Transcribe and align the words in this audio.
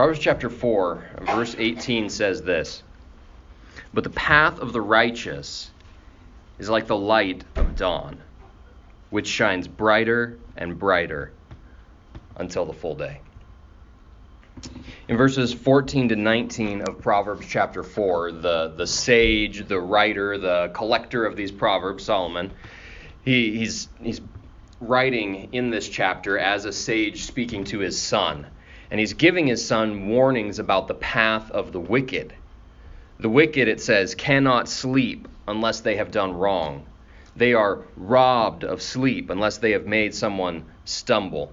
Proverbs 0.00 0.18
chapter 0.18 0.48
4, 0.48 1.04
verse 1.20 1.54
18 1.58 2.08
says 2.08 2.40
this 2.40 2.82
But 3.92 4.02
the 4.02 4.08
path 4.08 4.58
of 4.58 4.72
the 4.72 4.80
righteous 4.80 5.70
is 6.58 6.70
like 6.70 6.86
the 6.86 6.96
light 6.96 7.44
of 7.56 7.76
dawn, 7.76 8.18
which 9.10 9.26
shines 9.26 9.68
brighter 9.68 10.38
and 10.56 10.78
brighter 10.78 11.32
until 12.34 12.64
the 12.64 12.72
full 12.72 12.94
day. 12.94 13.20
In 15.06 15.18
verses 15.18 15.52
14 15.52 16.08
to 16.08 16.16
19 16.16 16.80
of 16.80 17.02
Proverbs 17.02 17.46
chapter 17.46 17.82
4, 17.82 18.32
the, 18.32 18.72
the 18.74 18.86
sage, 18.86 19.68
the 19.68 19.78
writer, 19.78 20.38
the 20.38 20.70
collector 20.72 21.26
of 21.26 21.36
these 21.36 21.52
Proverbs, 21.52 22.04
Solomon, 22.04 22.52
he, 23.22 23.58
he's, 23.58 23.90
he's 24.00 24.22
writing 24.80 25.52
in 25.52 25.68
this 25.68 25.86
chapter 25.86 26.38
as 26.38 26.64
a 26.64 26.72
sage 26.72 27.24
speaking 27.24 27.64
to 27.64 27.80
his 27.80 28.00
son. 28.00 28.46
And 28.90 28.98
he's 28.98 29.14
giving 29.14 29.46
his 29.46 29.66
son 29.66 30.08
warnings 30.08 30.58
about 30.58 30.88
the 30.88 30.94
path 30.94 31.50
of 31.50 31.72
the 31.72 31.80
wicked. 31.80 32.32
The 33.20 33.28
wicked, 33.28 33.68
it 33.68 33.80
says, 33.80 34.14
cannot 34.14 34.68
sleep 34.68 35.28
unless 35.46 35.80
they 35.80 35.96
have 35.96 36.10
done 36.10 36.32
wrong. 36.32 36.86
They 37.36 37.54
are 37.54 37.80
robbed 37.96 38.64
of 38.64 38.82
sleep 38.82 39.30
unless 39.30 39.58
they 39.58 39.72
have 39.72 39.86
made 39.86 40.14
someone 40.14 40.64
stumble. 40.84 41.52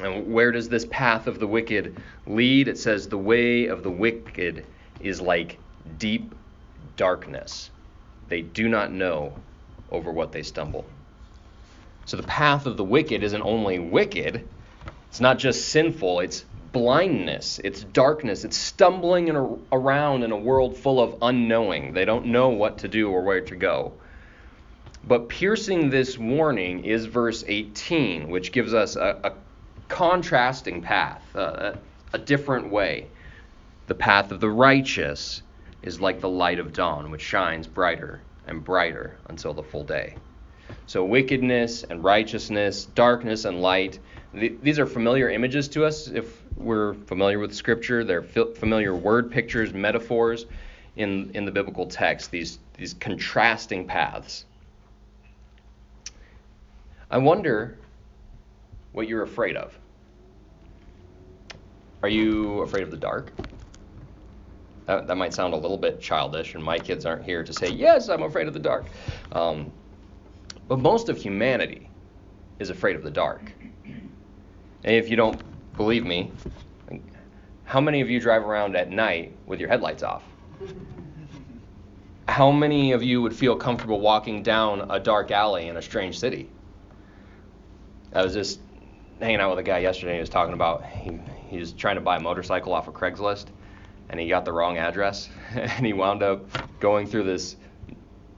And 0.00 0.32
where 0.32 0.52
does 0.52 0.68
this 0.68 0.86
path 0.86 1.26
of 1.26 1.38
the 1.38 1.46
wicked 1.46 1.96
lead? 2.26 2.68
It 2.68 2.78
says, 2.78 3.08
The 3.08 3.18
way 3.18 3.66
of 3.66 3.82
the 3.82 3.90
wicked 3.90 4.64
is 5.00 5.20
like 5.20 5.58
deep 5.98 6.34
darkness. 6.96 7.70
They 8.28 8.42
do 8.42 8.68
not 8.68 8.92
know 8.92 9.34
over 9.90 10.10
what 10.10 10.32
they 10.32 10.42
stumble. 10.42 10.86
So 12.06 12.16
the 12.16 12.22
path 12.22 12.66
of 12.66 12.76
the 12.76 12.84
wicked 12.84 13.22
isn't 13.22 13.42
only 13.42 13.78
wicked, 13.78 14.48
it's 15.12 15.20
not 15.20 15.38
just 15.38 15.68
sinful, 15.68 16.20
it's 16.20 16.46
blindness, 16.72 17.60
it's 17.62 17.84
darkness, 17.84 18.44
it's 18.44 18.56
stumbling 18.56 19.28
in 19.28 19.36
a, 19.36 19.56
around 19.70 20.22
in 20.22 20.32
a 20.32 20.36
world 20.38 20.74
full 20.74 21.02
of 21.02 21.16
unknowing. 21.20 21.92
They 21.92 22.06
don't 22.06 22.28
know 22.28 22.48
what 22.48 22.78
to 22.78 22.88
do 22.88 23.10
or 23.10 23.20
where 23.20 23.42
to 23.42 23.54
go. 23.54 23.92
But 25.06 25.28
piercing 25.28 25.90
this 25.90 26.16
warning 26.16 26.86
is 26.86 27.04
verse 27.04 27.44
18, 27.46 28.30
which 28.30 28.52
gives 28.52 28.72
us 28.72 28.96
a, 28.96 29.20
a 29.22 29.32
contrasting 29.88 30.80
path, 30.80 31.22
uh, 31.36 31.74
a 32.14 32.18
different 32.18 32.70
way. 32.70 33.08
The 33.88 33.94
path 33.94 34.32
of 34.32 34.40
the 34.40 34.48
righteous 34.48 35.42
is 35.82 36.00
like 36.00 36.22
the 36.22 36.30
light 36.30 36.58
of 36.58 36.72
dawn, 36.72 37.10
which 37.10 37.20
shines 37.20 37.66
brighter 37.66 38.22
and 38.46 38.64
brighter 38.64 39.18
until 39.26 39.52
the 39.52 39.62
full 39.62 39.84
day. 39.84 40.16
So, 40.86 41.04
wickedness 41.04 41.84
and 41.84 42.02
righteousness, 42.02 42.86
darkness 42.86 43.44
and 43.44 43.62
light, 43.62 43.98
these 44.34 44.78
are 44.78 44.86
familiar 44.86 45.30
images 45.30 45.68
to 45.68 45.84
us 45.84 46.08
if 46.08 46.42
we're 46.56 46.94
familiar 46.94 47.38
with 47.38 47.54
Scripture. 47.54 48.04
They're 48.04 48.22
familiar 48.22 48.94
word 48.94 49.30
pictures, 49.30 49.72
metaphors 49.72 50.46
in, 50.96 51.30
in 51.34 51.44
the 51.44 51.50
biblical 51.50 51.86
text, 51.86 52.30
these, 52.30 52.58
these 52.76 52.94
contrasting 52.94 53.86
paths. 53.86 54.44
I 57.10 57.18
wonder 57.18 57.78
what 58.92 59.08
you're 59.08 59.22
afraid 59.22 59.56
of. 59.56 59.78
Are 62.02 62.08
you 62.08 62.60
afraid 62.60 62.82
of 62.82 62.90
the 62.90 62.96
dark? 62.96 63.32
That, 64.86 65.06
that 65.06 65.16
might 65.16 65.32
sound 65.32 65.54
a 65.54 65.56
little 65.56 65.78
bit 65.78 66.00
childish, 66.00 66.54
and 66.54 66.64
my 66.64 66.78
kids 66.78 67.06
aren't 67.06 67.24
here 67.24 67.44
to 67.44 67.52
say, 67.52 67.68
Yes, 67.68 68.08
I'm 68.08 68.22
afraid 68.22 68.48
of 68.48 68.54
the 68.54 68.60
dark. 68.60 68.86
Um, 69.30 69.70
but 70.72 70.80
most 70.80 71.10
of 71.10 71.18
humanity 71.18 71.90
is 72.58 72.70
afraid 72.70 72.96
of 72.96 73.02
the 73.02 73.10
dark. 73.10 73.52
And 73.84 74.96
if 74.96 75.10
you 75.10 75.16
don't 75.16 75.38
believe 75.76 76.06
me, 76.06 76.32
how 77.64 77.78
many 77.78 78.00
of 78.00 78.08
you 78.08 78.18
drive 78.18 78.42
around 78.46 78.74
at 78.74 78.88
night 78.88 79.36
with 79.44 79.60
your 79.60 79.68
headlights 79.68 80.02
off? 80.02 80.22
How 82.26 82.50
many 82.50 82.92
of 82.92 83.02
you 83.02 83.20
would 83.20 83.36
feel 83.36 83.54
comfortable 83.54 84.00
walking 84.00 84.42
down 84.42 84.90
a 84.90 84.98
dark 84.98 85.30
alley 85.30 85.68
in 85.68 85.76
a 85.76 85.82
strange 85.82 86.18
city? 86.18 86.48
I 88.14 88.22
was 88.22 88.32
just 88.32 88.58
hanging 89.20 89.40
out 89.40 89.50
with 89.50 89.58
a 89.58 89.62
guy 89.62 89.80
yesterday. 89.80 90.14
He 90.14 90.20
was 90.20 90.30
talking 90.30 90.54
about 90.54 90.86
he, 90.86 91.20
he 91.50 91.58
was 91.58 91.74
trying 91.74 91.96
to 91.96 92.00
buy 92.00 92.16
a 92.16 92.20
motorcycle 92.20 92.72
off 92.72 92.88
of 92.88 92.94
Craigslist, 92.94 93.48
and 94.08 94.18
he 94.18 94.26
got 94.26 94.46
the 94.46 94.54
wrong 94.54 94.78
address, 94.78 95.28
and 95.54 95.84
he 95.84 95.92
wound 95.92 96.22
up 96.22 96.80
going 96.80 97.06
through 97.06 97.24
this 97.24 97.56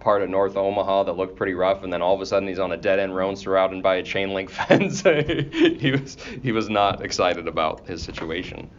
part 0.04 0.20
of 0.20 0.28
North 0.28 0.54
Omaha 0.54 1.04
that 1.04 1.16
looked 1.16 1.34
pretty 1.34 1.54
rough, 1.54 1.82
and 1.82 1.90
then 1.90 2.02
all 2.02 2.14
of 2.14 2.20
a 2.20 2.26
sudden 2.26 2.46
he's 2.46 2.58
on 2.58 2.72
a 2.72 2.76
dead 2.76 2.98
end 2.98 3.16
road 3.16 3.38
surrounded 3.38 3.82
by 3.82 3.96
a 3.96 4.02
chain 4.02 4.34
link 4.34 4.50
fence. 4.50 5.00
he 5.00 5.90
was 5.90 6.16
he 6.42 6.52
was 6.52 6.68
not 6.68 7.02
excited 7.02 7.48
about 7.48 7.88
his 7.88 8.02
situation. 8.02 8.70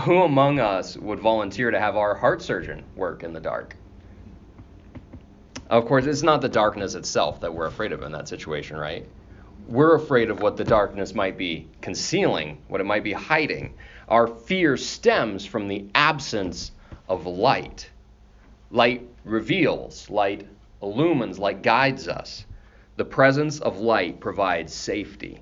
Who 0.00 0.22
among 0.22 0.58
us 0.58 0.96
would 0.96 1.20
volunteer 1.20 1.70
to 1.70 1.78
have 1.78 1.96
our 1.96 2.14
heart 2.14 2.42
surgeon 2.42 2.82
work 2.96 3.22
in 3.22 3.34
the 3.34 3.40
dark? 3.40 3.76
Of 5.68 5.86
course, 5.86 6.06
it's 6.06 6.22
not 6.22 6.40
the 6.40 6.48
darkness 6.48 6.94
itself 6.94 7.40
that 7.40 7.54
we're 7.54 7.66
afraid 7.66 7.92
of 7.92 8.02
in 8.02 8.10
that 8.12 8.26
situation, 8.26 8.76
right? 8.76 9.06
We're 9.68 9.94
afraid 9.94 10.30
of 10.30 10.40
what 10.40 10.56
the 10.56 10.64
darkness 10.64 11.14
might 11.14 11.38
be 11.38 11.68
concealing, 11.80 12.58
what 12.68 12.80
it 12.80 12.84
might 12.84 13.04
be 13.04 13.12
hiding. 13.12 13.74
Our 14.08 14.26
fear 14.26 14.76
stems 14.76 15.46
from 15.46 15.68
the 15.68 15.86
absence 15.94 16.72
of 17.08 17.26
light. 17.26 17.88
Light 18.70 19.06
reveals, 19.24 20.08
light 20.10 20.46
illumines, 20.82 21.38
light 21.38 21.62
guides 21.62 22.08
us. 22.08 22.44
The 22.96 23.04
presence 23.04 23.60
of 23.60 23.78
light 23.78 24.20
provides 24.20 24.72
safety. 24.72 25.40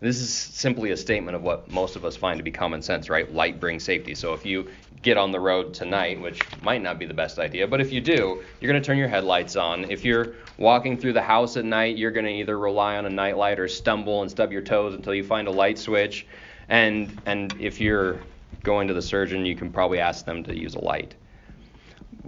This 0.00 0.20
is 0.20 0.30
simply 0.30 0.90
a 0.90 0.96
statement 0.96 1.36
of 1.36 1.42
what 1.42 1.70
most 1.70 1.96
of 1.96 2.04
us 2.04 2.16
find 2.16 2.38
to 2.38 2.44
be 2.44 2.50
common 2.50 2.82
sense, 2.82 3.08
right? 3.08 3.32
Light 3.32 3.58
brings 3.58 3.82
safety. 3.82 4.14
So 4.14 4.34
if 4.34 4.44
you 4.44 4.68
get 5.02 5.16
on 5.16 5.32
the 5.32 5.40
road 5.40 5.72
tonight, 5.72 6.20
which 6.20 6.40
might 6.62 6.82
not 6.82 6.98
be 6.98 7.06
the 7.06 7.14
best 7.14 7.38
idea, 7.38 7.66
but 7.66 7.80
if 7.80 7.92
you 7.92 8.00
do, 8.00 8.42
you're 8.60 8.70
going 8.70 8.80
to 8.80 8.86
turn 8.86 8.98
your 8.98 9.08
headlights 9.08 9.56
on. 9.56 9.90
If 9.90 10.04
you're 10.04 10.34
walking 10.58 10.98
through 10.98 11.14
the 11.14 11.22
house 11.22 11.56
at 11.56 11.64
night, 11.64 11.96
you're 11.96 12.10
going 12.10 12.26
to 12.26 12.32
either 12.32 12.58
rely 12.58 12.96
on 12.96 13.06
a 13.06 13.10
nightlight 13.10 13.58
or 13.58 13.68
stumble 13.68 14.22
and 14.22 14.30
stub 14.30 14.52
your 14.52 14.62
toes 14.62 14.94
until 14.94 15.14
you 15.14 15.24
find 15.24 15.48
a 15.48 15.50
light 15.50 15.78
switch. 15.78 16.26
And 16.68 17.20
and 17.26 17.54
if 17.58 17.80
you're 17.80 18.20
going 18.62 18.88
to 18.88 18.94
the 18.94 19.02
surgeon, 19.02 19.46
you 19.46 19.56
can 19.56 19.70
probably 19.72 19.98
ask 19.98 20.26
them 20.26 20.42
to 20.44 20.56
use 20.56 20.74
a 20.74 20.80
light. 20.80 21.14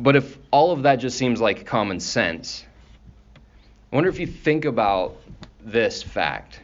But 0.00 0.14
if 0.14 0.38
all 0.52 0.70
of 0.70 0.84
that 0.84 0.96
just 0.96 1.18
seems 1.18 1.40
like 1.40 1.66
common 1.66 1.98
sense, 1.98 2.64
I 3.92 3.96
wonder 3.96 4.08
if 4.08 4.20
you 4.20 4.28
think 4.28 4.64
about 4.64 5.16
this 5.60 6.04
fact 6.04 6.60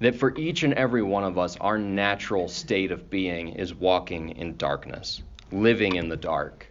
that 0.00 0.16
for 0.16 0.36
each 0.36 0.64
and 0.64 0.74
every 0.74 1.02
one 1.02 1.22
of 1.22 1.38
us, 1.38 1.56
our 1.58 1.78
natural 1.78 2.48
state 2.48 2.90
of 2.90 3.08
being 3.08 3.50
is 3.50 3.72
walking 3.72 4.30
in 4.30 4.56
darkness, 4.56 5.22
living 5.52 5.94
in 5.94 6.08
the 6.08 6.16
dark, 6.16 6.66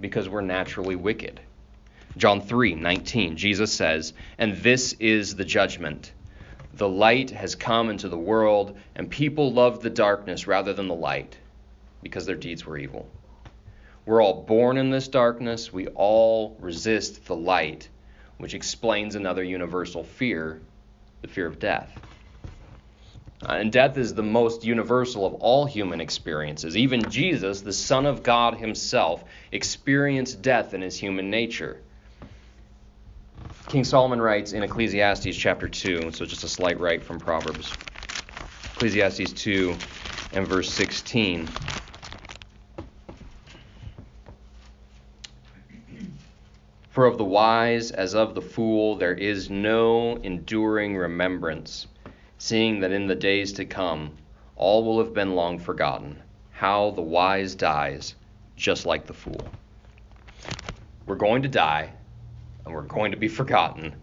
because 0.00 0.28
we're 0.28 0.40
naturally 0.40 0.96
wicked. 0.96 1.40
John 2.16 2.40
3 2.40 2.74
19, 2.74 3.36
Jesus 3.36 3.72
says, 3.72 4.12
And 4.38 4.56
this 4.56 4.94
is 4.94 5.36
the 5.36 5.44
judgment. 5.44 6.12
The 6.74 6.88
light 6.88 7.30
has 7.30 7.54
come 7.54 7.90
into 7.90 8.08
the 8.08 8.18
world, 8.18 8.76
and 8.96 9.08
people 9.08 9.52
loved 9.52 9.82
the 9.82 9.90
darkness 9.90 10.48
rather 10.48 10.72
than 10.72 10.88
the 10.88 10.94
light, 10.94 11.36
because 12.02 12.26
their 12.26 12.34
deeds 12.34 12.66
were 12.66 12.76
evil. 12.76 13.08
We're 14.06 14.22
all 14.22 14.44
born 14.44 14.76
in 14.78 14.90
this 14.90 15.08
darkness. 15.08 15.72
We 15.72 15.88
all 15.88 16.56
resist 16.60 17.26
the 17.26 17.34
light, 17.34 17.88
which 18.38 18.54
explains 18.54 19.16
another 19.16 19.42
universal 19.42 20.04
fear 20.04 20.62
the 21.22 21.28
fear 21.28 21.46
of 21.46 21.58
death. 21.58 21.90
Uh, 23.44 23.52
and 23.52 23.72
death 23.72 23.98
is 23.98 24.14
the 24.14 24.22
most 24.22 24.64
universal 24.64 25.26
of 25.26 25.34
all 25.34 25.66
human 25.66 26.00
experiences. 26.00 26.76
Even 26.76 27.10
Jesus, 27.10 27.62
the 27.62 27.72
Son 27.72 28.06
of 28.06 28.22
God 28.22 28.54
Himself, 28.54 29.24
experienced 29.50 30.40
death 30.40 30.72
in 30.72 30.82
His 30.82 30.96
human 30.96 31.28
nature. 31.28 31.80
King 33.68 33.82
Solomon 33.82 34.20
writes 34.20 34.52
in 34.52 34.62
Ecclesiastes 34.62 35.36
chapter 35.36 35.68
2, 35.68 36.12
so 36.12 36.24
just 36.24 36.44
a 36.44 36.48
slight 36.48 36.78
right 36.78 37.02
from 37.02 37.18
Proverbs. 37.18 37.72
Ecclesiastes 38.74 39.32
2 39.32 39.76
and 40.32 40.46
verse 40.46 40.70
16. 40.72 41.48
For 46.96 47.04
of 47.04 47.18
the 47.18 47.24
wise 47.26 47.90
as 47.90 48.14
of 48.14 48.34
the 48.34 48.40
fool 48.40 48.96
there 48.96 49.12
is 49.12 49.50
no 49.50 50.16
enduring 50.16 50.96
remembrance, 50.96 51.88
seeing 52.38 52.80
that 52.80 52.90
in 52.90 53.06
the 53.06 53.14
days 53.14 53.52
to 53.52 53.66
come 53.66 54.16
all 54.56 54.82
will 54.82 54.98
have 55.00 55.12
been 55.12 55.34
long 55.34 55.58
forgotten. 55.58 56.22
How 56.52 56.92
the 56.92 57.02
wise 57.02 57.54
dies, 57.54 58.14
just 58.56 58.86
like 58.86 59.04
the 59.04 59.12
fool. 59.12 59.46
We're 61.04 61.16
going 61.16 61.42
to 61.42 61.50
die, 61.50 61.92
and 62.64 62.74
we're 62.74 62.80
going 62.80 63.10
to 63.10 63.18
be 63.18 63.28
forgotten, 63.28 63.94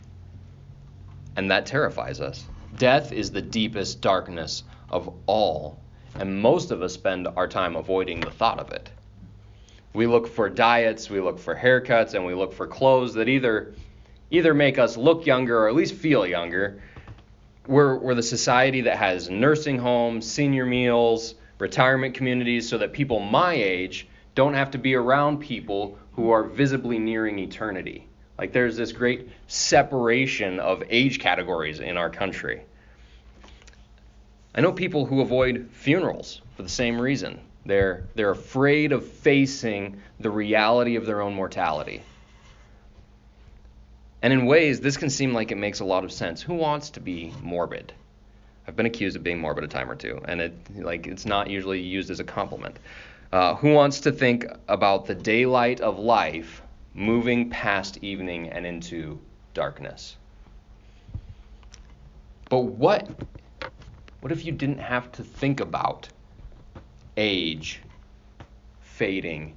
and 1.36 1.50
that 1.50 1.66
terrifies 1.66 2.22
us. 2.22 2.46
Death 2.78 3.12
is 3.12 3.32
the 3.32 3.42
deepest 3.42 4.02
darkness 4.02 4.66
of 4.92 5.12
all, 5.26 5.80
and 6.14 6.40
most 6.40 6.70
of 6.70 6.84
us 6.84 6.94
spend 6.94 7.28
our 7.28 7.48
time 7.48 7.76
avoiding 7.76 8.20
the 8.20 8.30
thought 8.30 8.60
of 8.60 8.72
it. 8.72 8.92
We 9.94 10.08
look 10.08 10.28
for 10.28 10.50
diets, 10.50 11.10
we 11.10 11.20
look 11.20 11.40
for 11.40 11.56
haircuts, 11.56 12.16
and 12.16 12.26
we 12.26 12.34
look 12.34 12.54
for 12.54 12.68
clothes 12.68 13.14
that 13.14 13.30
either 13.30 13.74
either 14.32 14.54
make 14.54 14.80
us 14.80 14.98
look 14.98 15.26
younger 15.26 15.60
or 15.60 15.70
at 15.70 15.76
least 15.76 15.94
feel 15.94 16.26
younger. 16.26 16.82
we're, 17.68 17.98
we're 17.98 18.16
the 18.16 18.24
society 18.24 18.82
that 18.82 18.98
has 18.98 19.30
nursing 19.30 19.78
homes, 19.78 20.30
senior 20.30 20.66
meals, 20.66 21.36
retirement 21.60 22.16
communities, 22.16 22.68
so 22.68 22.80
that 22.80 22.94
people 22.94 23.20
my 23.20 23.54
age 23.54 24.08
don't 24.36 24.56
have 24.56 24.72
to 24.72 24.78
be 24.78 24.96
around 24.96 25.40
people 25.40 25.98
who 26.14 26.32
are 26.32 26.44
visibly 26.44 26.98
nearing 26.98 27.38
eternity. 27.40 28.08
Like 28.38 28.52
there's 28.52 28.76
this 28.76 28.92
great 28.92 29.30
separation 29.48 30.60
of 30.60 30.84
age 30.90 31.20
categories 31.20 31.80
in 31.80 31.98
our 31.98 32.10
country. 32.10 32.64
I 34.56 34.62
know 34.62 34.72
people 34.72 35.06
who 35.06 35.22
avoid 35.22 35.70
funerals 35.72 36.42
for 36.56 36.64
the 36.64 36.70
same 36.70 37.00
reason. 37.00 37.40
They're, 37.66 38.04
they're 38.16 38.32
afraid 38.32 38.92
of 38.92 39.06
facing 39.08 40.02
the 40.20 40.30
reality 40.30 40.96
of 40.96 41.06
their 41.06 41.22
own 41.22 41.34
mortality. 41.34 42.04
And 44.22 44.32
in 44.32 44.46
ways, 44.46 44.80
this 44.80 44.98
can 44.98 45.10
seem 45.10 45.34
like 45.34 45.52
it 45.52 45.58
makes 45.58 45.82
a 45.82 45.86
lot 45.86 46.04
of 46.04 46.12
sense. 46.12 46.42
Who 46.42 46.54
wants 46.54 46.90
to 46.92 47.00
be 47.00 47.34
morbid? 47.42 47.94
I've 48.68 48.76
been 48.76 48.86
accused 48.86 49.18
of 49.18 49.24
being 49.24 49.40
morbid 49.40 49.66
a 49.66 49.68
time 49.68 49.92
or 49.92 49.96
two, 49.96 50.22
and 50.26 50.40
it 50.40 50.54
like 50.78 51.08
it's 51.08 51.26
not 51.26 51.50
usually 51.50 51.82
used 51.82 52.10
as 52.10 52.22
a 52.22 52.24
compliment. 52.24 52.78
Uh, 53.34 53.56
who 53.56 53.74
wants 53.74 54.00
to 54.02 54.12
think 54.12 54.46
about 54.70 55.06
the 55.06 55.16
daylight 55.16 55.82
of 55.82 56.00
life 56.00 56.62
moving 56.94 57.50
past 57.50 57.98
evening 58.02 58.50
and 58.50 58.66
into 58.66 59.20
darkness? 59.54 60.16
But 62.50 62.60
what 62.60 63.10
what 64.22 64.32
if 64.32 64.46
you 64.46 64.54
didn't 64.54 64.80
have 64.80 65.12
to 65.14 65.24
think 65.24 65.60
about 65.60 66.08
age 67.18 67.82
fading 68.82 69.56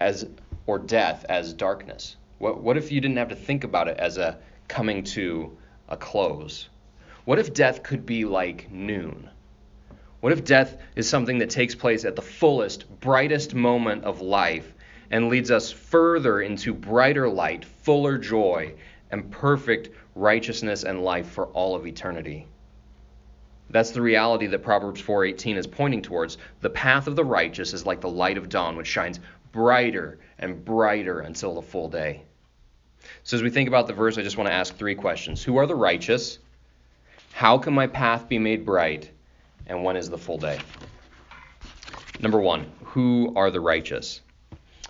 as 0.00 0.26
or 0.66 0.78
death 0.78 1.24
as 1.28 1.52
darkness? 1.52 2.16
What, 2.38 2.62
what 2.62 2.76
if 2.76 2.90
you 2.90 3.00
didn't 3.00 3.16
have 3.16 3.28
to 3.28 3.36
think 3.36 3.64
about 3.64 3.88
it 3.88 3.98
as 3.98 4.18
a 4.18 4.38
coming 4.68 5.04
to 5.04 5.56
a 5.88 5.96
close? 5.96 6.68
What 7.24 7.38
if 7.38 7.54
death 7.54 7.82
could 7.82 8.04
be 8.04 8.24
like 8.24 8.70
noon? 8.70 9.30
What 10.20 10.32
if 10.32 10.44
death 10.44 10.78
is 10.96 11.08
something 11.08 11.38
that 11.38 11.50
takes 11.50 11.74
place 11.74 12.04
at 12.04 12.16
the 12.16 12.22
fullest, 12.22 12.88
brightest 13.00 13.54
moment 13.54 14.04
of 14.04 14.20
life 14.20 14.74
and 15.10 15.28
leads 15.28 15.50
us 15.50 15.70
further 15.70 16.40
into 16.40 16.72
brighter 16.72 17.28
light, 17.28 17.64
fuller 17.64 18.16
joy, 18.18 18.74
and 19.10 19.30
perfect 19.30 19.90
righteousness 20.14 20.84
and 20.84 21.04
life 21.04 21.28
for 21.28 21.46
all 21.48 21.74
of 21.74 21.86
eternity? 21.86 22.46
That's 23.74 23.90
the 23.90 24.02
reality 24.02 24.46
that 24.46 24.62
Proverbs 24.62 25.00
4:18 25.00 25.56
is 25.56 25.66
pointing 25.66 26.00
towards. 26.00 26.38
The 26.60 26.70
path 26.70 27.08
of 27.08 27.16
the 27.16 27.24
righteous 27.24 27.72
is 27.72 27.84
like 27.84 28.00
the 28.00 28.08
light 28.08 28.38
of 28.38 28.48
dawn 28.48 28.76
which 28.76 28.86
shines 28.86 29.18
brighter 29.50 30.20
and 30.38 30.64
brighter 30.64 31.18
until 31.18 31.56
the 31.56 31.62
full 31.62 31.88
day. 31.88 32.22
So, 33.24 33.36
as 33.36 33.42
we 33.42 33.50
think 33.50 33.66
about 33.66 33.88
the 33.88 33.92
verse, 33.92 34.16
I 34.16 34.22
just 34.22 34.38
want 34.38 34.46
to 34.46 34.54
ask 34.54 34.76
three 34.76 34.94
questions 34.94 35.42
Who 35.42 35.56
are 35.56 35.66
the 35.66 35.74
righteous? 35.74 36.38
How 37.32 37.58
can 37.58 37.74
my 37.74 37.88
path 37.88 38.28
be 38.28 38.38
made 38.38 38.64
bright? 38.64 39.10
And 39.66 39.82
when 39.82 39.96
is 39.96 40.08
the 40.08 40.18
full 40.18 40.38
day? 40.38 40.60
Number 42.20 42.38
one, 42.38 42.70
who 42.84 43.32
are 43.34 43.50
the 43.50 43.60
righteous? 43.60 44.20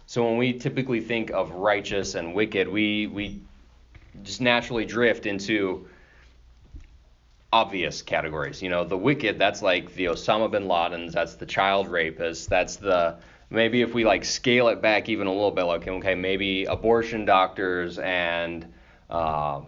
So, 0.05 0.27
when 0.27 0.37
we 0.37 0.53
typically 0.53 1.01
think 1.01 1.31
of 1.31 1.53
righteous 1.53 2.17
and 2.17 2.35
wicked, 2.35 2.69
we, 2.69 3.07
we 3.07 3.41
just 4.23 4.43
naturally 4.43 4.85
drift 4.85 5.25
into 5.25 5.89
obvious 7.55 8.03
categories. 8.03 8.61
You 8.61 8.69
know, 8.69 8.83
the 8.83 8.99
wicked, 8.99 9.39
that's 9.39 9.63
like 9.63 9.95
the 9.95 10.07
Osama 10.07 10.51
bin 10.51 10.65
Ladens, 10.65 11.13
that's 11.13 11.37
the 11.37 11.47
child 11.47 11.87
rapists, 11.87 12.49
that's 12.49 12.77
the 12.77 13.15
maybe 13.49 13.81
if 13.81 13.95
we 13.95 14.05
like 14.05 14.25
scale 14.25 14.67
it 14.69 14.83
back 14.83 15.09
even 15.09 15.29
a 15.29 15.33
little 15.33 15.53
bit, 15.53 15.63
like 15.63 15.87
okay, 15.87 16.17
maybe 16.17 16.65
abortion 16.65 17.25
doctors 17.25 18.01
and 18.01 18.67
uh, 19.09 19.61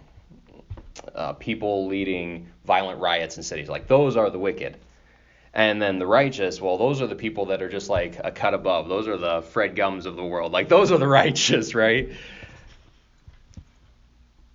uh, 1.14 1.34
people 1.34 1.86
leading 1.86 2.48
violent 2.64 3.00
riots 3.00 3.36
in 3.36 3.44
cities, 3.44 3.68
like 3.68 3.86
those 3.86 4.16
are 4.16 4.30
the 4.30 4.38
wicked. 4.38 4.76
And 5.54 5.80
then 5.80 6.00
the 6.00 6.08
righteous, 6.08 6.60
well, 6.60 6.76
those 6.78 7.00
are 7.00 7.06
the 7.06 7.14
people 7.14 7.46
that 7.46 7.62
are 7.62 7.68
just 7.68 7.88
like 7.88 8.18
a 8.22 8.32
cut 8.32 8.52
above. 8.52 8.88
Those 8.88 9.06
are 9.06 9.16
the 9.16 9.42
Fred 9.42 9.76
Gums 9.76 10.06
of 10.06 10.16
the 10.16 10.24
world. 10.24 10.50
Like 10.50 10.68
those 10.68 10.90
are 10.90 10.98
the 10.98 11.06
righteous, 11.22 11.72
right? 11.72 12.10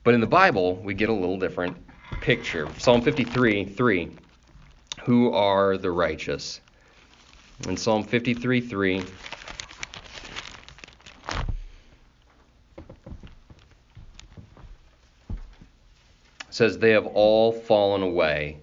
But 0.03 0.15
in 0.15 0.19
the 0.19 0.27
Bible, 0.27 0.75
we 0.75 0.93
get 0.95 1.07
a 1.07 1.13
little 1.13 1.39
different 1.39 1.77
picture. 2.21 2.67
Psalm 2.77 3.01
53, 3.01 3.65
3. 3.65 4.11
Who 5.03 5.33
are 5.33 5.77
the 5.77 5.91
righteous? 5.91 6.61
in 7.67 7.77
Psalm 7.77 8.03
53 8.03 8.61
3. 8.61 9.01
says, 16.49 16.77
They 16.77 16.91
have 16.91 17.07
all 17.07 17.51
fallen 17.51 18.03
away. 18.03 18.57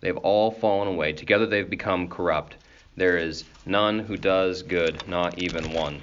They 0.00 0.08
have 0.08 0.18
all 0.18 0.50
fallen 0.50 0.86
away. 0.86 1.12
Together 1.12 1.46
they've 1.46 1.68
become 1.68 2.08
corrupt. 2.08 2.56
There 2.96 3.16
is 3.16 3.44
none 3.64 3.98
who 3.98 4.16
does 4.16 4.62
good, 4.62 5.08
not 5.08 5.38
even 5.38 5.72
one. 5.72 6.00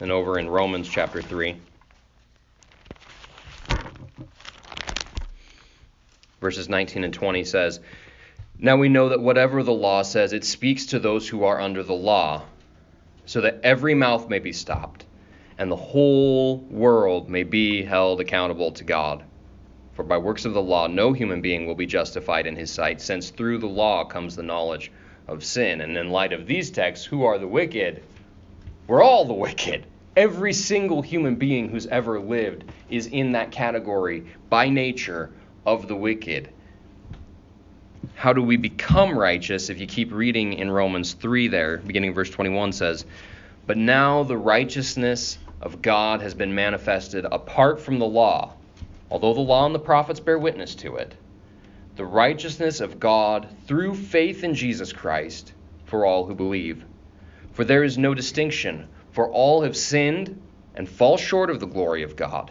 And 0.00 0.12
over 0.12 0.38
in 0.38 0.48
Romans 0.48 0.88
chapter 0.88 1.22
3, 1.22 1.56
verses 6.40 6.68
19 6.68 7.04
and 7.04 7.14
20 7.14 7.44
says, 7.44 7.80
now 8.60 8.76
we 8.76 8.88
know 8.88 9.10
that 9.10 9.20
whatever 9.20 9.62
the 9.62 9.72
law 9.72 10.02
says, 10.02 10.32
it 10.32 10.44
speaks 10.44 10.86
to 10.86 10.98
those 10.98 11.28
who 11.28 11.44
are 11.44 11.60
under 11.60 11.84
the 11.84 11.94
law, 11.94 12.42
so 13.24 13.40
that 13.42 13.60
every 13.62 13.94
mouth 13.94 14.28
may 14.28 14.40
be 14.40 14.52
stopped, 14.52 15.04
and 15.58 15.70
the 15.70 15.76
whole 15.76 16.58
world 16.58 17.28
may 17.28 17.44
be 17.44 17.84
held 17.84 18.20
accountable 18.20 18.72
to 18.72 18.82
God. 18.82 19.22
For 19.92 20.02
by 20.02 20.18
works 20.18 20.44
of 20.44 20.54
the 20.54 20.62
law, 20.62 20.88
no 20.88 21.12
human 21.12 21.40
being 21.40 21.66
will 21.66 21.76
be 21.76 21.86
justified 21.86 22.48
in 22.48 22.56
his 22.56 22.70
sight, 22.70 23.00
since 23.00 23.30
through 23.30 23.58
the 23.58 23.68
law 23.68 24.04
comes 24.04 24.34
the 24.34 24.42
knowledge 24.42 24.90
of 25.28 25.44
sin. 25.44 25.80
And 25.80 25.96
in 25.96 26.10
light 26.10 26.32
of 26.32 26.46
these 26.46 26.70
texts, 26.70 27.06
who 27.06 27.24
are 27.24 27.38
the 27.38 27.46
wicked? 27.46 28.02
We're 28.88 29.02
all 29.02 29.24
the 29.24 29.34
wicked. 29.34 29.86
Every 30.16 30.52
single 30.52 31.02
human 31.02 31.36
being 31.36 31.68
who's 31.68 31.86
ever 31.86 32.18
lived 32.18 32.64
is 32.90 33.06
in 33.06 33.32
that 33.32 33.52
category 33.52 34.26
by 34.50 34.68
nature 34.68 35.30
of 35.66 35.88
the 35.88 35.96
wicked 35.96 36.52
how 38.18 38.32
do 38.32 38.42
we 38.42 38.56
become 38.56 39.16
righteous? 39.16 39.70
If 39.70 39.78
you 39.78 39.86
keep 39.86 40.12
reading 40.12 40.54
in 40.54 40.72
Romans 40.72 41.12
3 41.12 41.46
there, 41.46 41.76
beginning 41.76 42.14
verse 42.14 42.28
21 42.30 42.72
says, 42.72 43.04
But 43.64 43.76
now 43.76 44.24
the 44.24 44.36
righteousness 44.36 45.38
of 45.60 45.82
God 45.82 46.20
has 46.22 46.34
been 46.34 46.52
manifested 46.52 47.24
apart 47.24 47.80
from 47.80 48.00
the 48.00 48.06
law, 48.06 48.54
although 49.08 49.34
the 49.34 49.40
law 49.40 49.66
and 49.66 49.74
the 49.74 49.78
prophets 49.78 50.18
bear 50.18 50.36
witness 50.36 50.74
to 50.76 50.96
it. 50.96 51.14
The 51.94 52.04
righteousness 52.04 52.80
of 52.80 52.98
God 52.98 53.48
through 53.68 53.94
faith 53.94 54.42
in 54.42 54.54
Jesus 54.54 54.92
Christ 54.92 55.52
for 55.84 56.04
all 56.04 56.26
who 56.26 56.34
believe. 56.34 56.84
For 57.52 57.64
there 57.64 57.84
is 57.84 57.98
no 57.98 58.14
distinction, 58.14 58.88
for 59.12 59.30
all 59.30 59.62
have 59.62 59.76
sinned 59.76 60.42
and 60.74 60.88
fall 60.88 61.16
short 61.16 61.50
of 61.50 61.60
the 61.60 61.66
glory 61.66 62.02
of 62.02 62.16
God, 62.16 62.50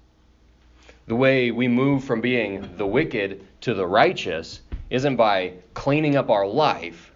The 1.11 1.17
way 1.17 1.51
we 1.51 1.67
move 1.67 2.05
from 2.05 2.21
being 2.21 2.77
the 2.77 2.87
wicked 2.87 3.45
to 3.63 3.73
the 3.73 3.85
righteous 3.85 4.61
isn't 4.89 5.17
by 5.17 5.55
cleaning 5.73 6.15
up 6.15 6.29
our 6.29 6.47
life 6.47 7.11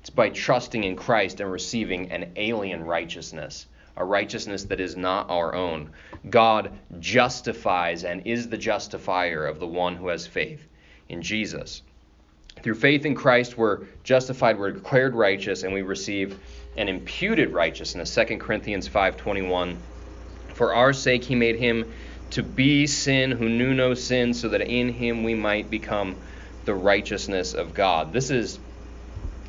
it's 0.00 0.10
by 0.10 0.30
trusting 0.30 0.82
in 0.82 0.96
Christ 0.96 1.38
and 1.38 1.52
receiving 1.52 2.10
an 2.10 2.32
alien 2.34 2.82
righteousness, 2.82 3.66
a 3.96 4.04
righteousness 4.04 4.64
that 4.64 4.80
is 4.80 4.96
not 4.96 5.30
our 5.30 5.54
own. 5.54 5.90
God 6.30 6.72
justifies 6.98 8.02
and 8.02 8.26
is 8.26 8.48
the 8.48 8.58
justifier 8.58 9.46
of 9.46 9.60
the 9.60 9.68
one 9.68 9.94
who 9.94 10.08
has 10.08 10.26
faith 10.26 10.66
in 11.08 11.22
Jesus. 11.22 11.82
Through 12.60 12.74
faith 12.74 13.06
in 13.06 13.14
Christ, 13.14 13.56
we're 13.56 13.84
justified, 14.02 14.58
we're 14.58 14.72
declared 14.72 15.14
righteous, 15.14 15.62
and 15.62 15.72
we 15.72 15.82
receive 15.82 16.40
an 16.76 16.88
imputed 16.88 17.52
righteousness. 17.52 18.12
2 18.12 18.40
Corinthians 18.40 18.88
5:21. 18.88 19.76
For 20.54 20.74
our 20.74 20.92
sake 20.92 21.22
he 21.22 21.36
made 21.36 21.54
him 21.54 21.92
to 22.30 22.42
be 22.42 22.86
sin 22.86 23.30
who 23.30 23.48
knew 23.48 23.74
no 23.74 23.94
sin, 23.94 24.34
so 24.34 24.48
that 24.48 24.60
in 24.60 24.88
him 24.88 25.24
we 25.24 25.34
might 25.34 25.70
become 25.70 26.16
the 26.64 26.74
righteousness 26.74 27.54
of 27.54 27.74
God. 27.74 28.12
This 28.12 28.30
is 28.30 28.58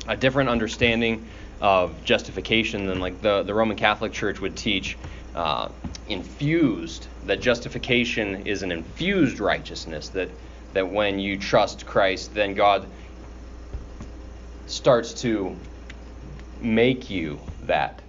a 0.08 0.16
different 0.16 0.48
understanding 0.48 1.28
of 1.60 2.02
justification 2.04 2.86
than 2.86 3.00
like 3.00 3.20
the, 3.20 3.42
the 3.44 3.54
Roman 3.54 3.76
Catholic 3.76 4.12
Church 4.12 4.40
would 4.40 4.56
teach 4.56 4.98
uh, 5.34 5.68
infused, 6.08 7.06
that 7.24 7.40
justification 7.40 8.46
is 8.46 8.62
an 8.62 8.72
infused 8.72 9.38
righteousness, 9.38 10.08
that 10.10 10.30
that 10.72 10.90
when 10.90 11.18
you 11.18 11.36
trust 11.38 11.84
Christ, 11.86 12.34
then 12.34 12.54
God 12.54 12.86
starts 14.66 15.12
to 15.20 15.56
make 16.58 17.10
you 17.10 17.40
that. 17.64 18.00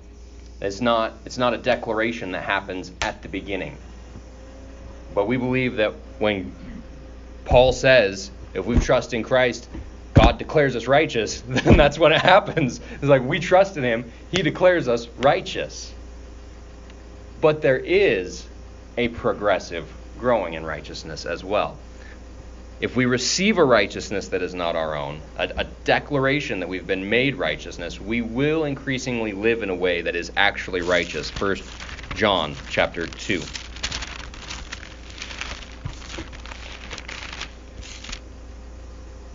It's 0.62 0.80
not, 0.80 1.14
it's 1.26 1.38
not 1.38 1.54
a 1.54 1.58
declaration 1.58 2.32
that 2.32 2.44
happens 2.44 2.92
at 3.02 3.22
the 3.22 3.28
beginning. 3.28 3.78
But 5.14 5.28
we 5.28 5.38
believe 5.38 5.78
that 5.78 5.94
when 6.20 6.54
Paul 7.46 7.72
says, 7.72 8.32
if 8.54 8.66
we 8.66 8.80
trust 8.80 9.14
in 9.14 9.24
Christ, 9.24 9.68
God 10.14 10.38
declares 10.38 10.76
us 10.76 10.88
righteous, 10.88 11.42
then 11.48 11.78
that's 11.78 11.98
when 11.98 12.12
it 12.12 12.22
happens. 12.22 12.80
It's 12.96 13.04
like 13.04 13.24
we 13.24 13.40
trust 13.40 13.78
in 13.78 13.84
Him, 13.84 14.12
He 14.32 14.42
declares 14.42 14.88
us 14.88 15.08
righteous. 15.18 15.94
But 17.42 17.62
there 17.62 17.78
is 17.78 18.48
a 18.98 19.10
progressive 19.10 19.92
growing 20.18 20.54
in 20.54 20.66
righteousness 20.66 21.26
as 21.26 21.44
well. 21.44 21.78
If 22.80 22.96
we 22.96 23.06
receive 23.06 23.58
a 23.58 23.64
righteousness 23.64 24.30
that 24.30 24.42
is 24.42 24.54
not 24.54 24.76
our 24.76 24.96
own, 24.96 25.22
a, 25.38 25.50
a, 25.58 25.64
declaration 25.86 26.60
that 26.60 26.70
we've 26.70 26.86
been 26.86 27.10
made 27.10 27.36
righteousness, 27.36 28.00
we 28.00 28.22
will 28.22 28.66
increasingly 28.66 29.32
live 29.32 29.64
in 29.64 29.70
a 29.70 29.76
way 29.76 30.02
that 30.02 30.16
is 30.16 30.32
actually 30.36 30.82
righteous. 30.82 31.30
First 31.30 31.64
John 32.16 32.56
chapter 32.70 33.08
2. 33.08 33.42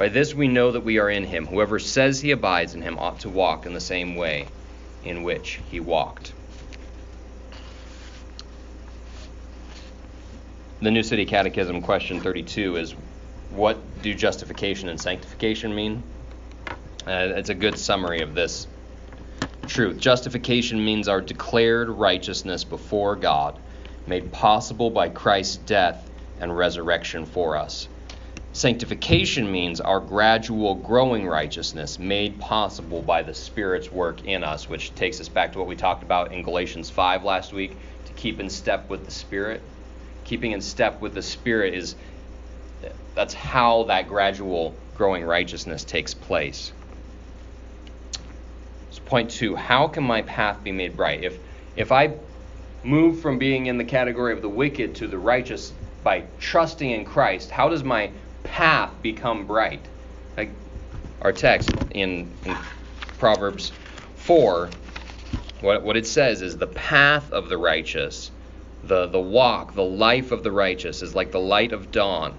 By 0.00 0.08
this 0.08 0.34
we 0.34 0.48
know 0.48 0.72
that 0.72 0.80
we 0.80 0.98
are 0.98 1.10
in 1.10 1.24
him. 1.24 1.46
Whoever 1.46 1.78
says 1.78 2.22
he 2.22 2.30
abides 2.30 2.72
in 2.72 2.80
him 2.80 2.98
ought 2.98 3.20
to 3.20 3.28
walk 3.28 3.66
in 3.66 3.74
the 3.74 3.82
same 3.82 4.16
way 4.16 4.46
in 5.04 5.24
which 5.24 5.60
he 5.70 5.78
walked. 5.78 6.32
The 10.80 10.90
New 10.90 11.02
City 11.02 11.26
Catechism, 11.26 11.82
question 11.82 12.18
32, 12.18 12.76
is 12.76 12.94
What 13.50 13.76
do 14.00 14.14
justification 14.14 14.88
and 14.88 14.98
sanctification 14.98 15.74
mean? 15.74 16.02
Uh, 17.06 17.36
it's 17.36 17.50
a 17.50 17.54
good 17.54 17.76
summary 17.76 18.22
of 18.22 18.34
this 18.34 18.68
truth. 19.66 19.98
Justification 19.98 20.82
means 20.82 21.08
our 21.08 21.20
declared 21.20 21.90
righteousness 21.90 22.64
before 22.64 23.16
God, 23.16 23.58
made 24.06 24.32
possible 24.32 24.88
by 24.88 25.10
Christ's 25.10 25.58
death 25.58 26.08
and 26.40 26.56
resurrection 26.56 27.26
for 27.26 27.54
us. 27.54 27.86
Sanctification 28.52 29.50
means 29.50 29.80
our 29.80 30.00
gradual 30.00 30.74
growing 30.74 31.26
righteousness 31.26 31.98
made 31.98 32.38
possible 32.40 33.00
by 33.02 33.22
the 33.22 33.34
Spirit's 33.34 33.90
work 33.90 34.24
in 34.24 34.42
us, 34.42 34.68
which 34.68 34.94
takes 34.94 35.20
us 35.20 35.28
back 35.28 35.52
to 35.52 35.58
what 35.58 35.68
we 35.68 35.76
talked 35.76 36.02
about 36.02 36.32
in 36.32 36.42
Galatians 36.42 36.90
5 36.90 37.24
last 37.24 37.52
week 37.52 37.76
to 38.06 38.12
keep 38.14 38.40
in 38.40 38.50
step 38.50 38.88
with 38.90 39.04
the 39.04 39.10
Spirit. 39.10 39.62
Keeping 40.24 40.52
in 40.52 40.60
step 40.60 41.00
with 41.00 41.14
the 41.14 41.22
Spirit 41.22 41.74
is 41.74 41.94
that's 43.14 43.34
how 43.34 43.84
that 43.84 44.08
gradual 44.08 44.74
growing 44.96 45.24
righteousness 45.24 45.84
takes 45.84 46.14
place 46.14 46.72
point 49.10 49.28
two, 49.28 49.56
how 49.56 49.88
can 49.88 50.04
my 50.04 50.22
path 50.22 50.62
be 50.62 50.70
made 50.70 50.96
bright? 50.96 51.24
If 51.24 51.38
if 51.76 51.90
I 51.90 52.14
move 52.84 53.20
from 53.20 53.38
being 53.38 53.66
in 53.66 53.76
the 53.76 53.84
category 53.84 54.32
of 54.32 54.40
the 54.40 54.48
wicked 54.48 54.94
to 54.94 55.08
the 55.08 55.18
righteous 55.18 55.72
by 56.04 56.24
trusting 56.38 56.88
in 56.88 57.04
Christ, 57.04 57.50
how 57.50 57.68
does 57.68 57.82
my 57.84 58.10
path 58.50 58.90
become 59.02 59.46
bright? 59.46 59.80
Like 60.36 60.50
our 61.22 61.32
text 61.32 61.70
in, 61.90 62.32
in 62.44 62.56
Proverbs 63.18 63.72
4, 64.16 64.70
what, 65.60 65.82
what 65.82 65.96
it 65.96 66.06
says 66.06 66.42
is 66.42 66.56
the 66.56 66.66
path 66.66 67.32
of 67.32 67.48
the 67.48 67.56
righteous, 67.56 68.30
the, 68.84 69.06
the 69.06 69.20
walk, 69.20 69.74
the 69.74 69.82
life 69.82 70.32
of 70.32 70.42
the 70.42 70.52
righteous 70.52 71.02
is 71.02 71.14
like 71.14 71.32
the 71.32 71.40
light 71.40 71.72
of 71.72 71.90
dawn, 71.90 72.34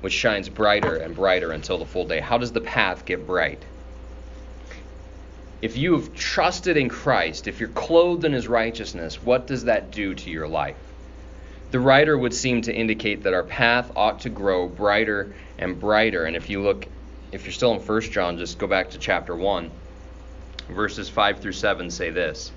which 0.00 0.12
shines 0.12 0.48
brighter 0.48 0.96
and 0.96 1.14
brighter 1.14 1.52
until 1.52 1.78
the 1.78 1.86
full 1.86 2.06
day. 2.06 2.20
How 2.20 2.38
does 2.38 2.52
the 2.52 2.60
path 2.60 3.04
get 3.04 3.26
bright? 3.26 3.64
if 5.64 5.78
you 5.78 5.94
have 5.94 6.14
trusted 6.14 6.76
in 6.76 6.90
Christ, 6.90 7.48
if 7.48 7.58
you're 7.58 7.70
clothed 7.70 8.26
in 8.26 8.34
his 8.34 8.46
righteousness, 8.46 9.22
what 9.22 9.46
does 9.46 9.64
that 9.64 9.90
do 9.90 10.14
to 10.14 10.30
your 10.30 10.46
life? 10.46 10.93
The 11.74 11.80
writer 11.80 12.16
would 12.16 12.32
seem 12.32 12.62
to 12.62 12.72
indicate 12.72 13.24
that 13.24 13.34
our 13.34 13.42
path 13.42 13.90
ought 13.96 14.20
to 14.20 14.30
grow 14.30 14.68
brighter 14.68 15.34
and 15.58 15.80
brighter. 15.80 16.24
And 16.24 16.36
if 16.36 16.48
you 16.48 16.62
look, 16.62 16.86
if 17.32 17.44
you're 17.44 17.52
still 17.52 17.74
in 17.74 17.80
1 17.80 18.00
John, 18.12 18.38
just 18.38 18.58
go 18.58 18.68
back 18.68 18.90
to 18.90 18.98
chapter 18.98 19.34
1. 19.34 19.72
Verses 20.68 21.08
5 21.08 21.40
through 21.40 21.50
7 21.50 21.90
say 21.90 22.10
this 22.10 22.52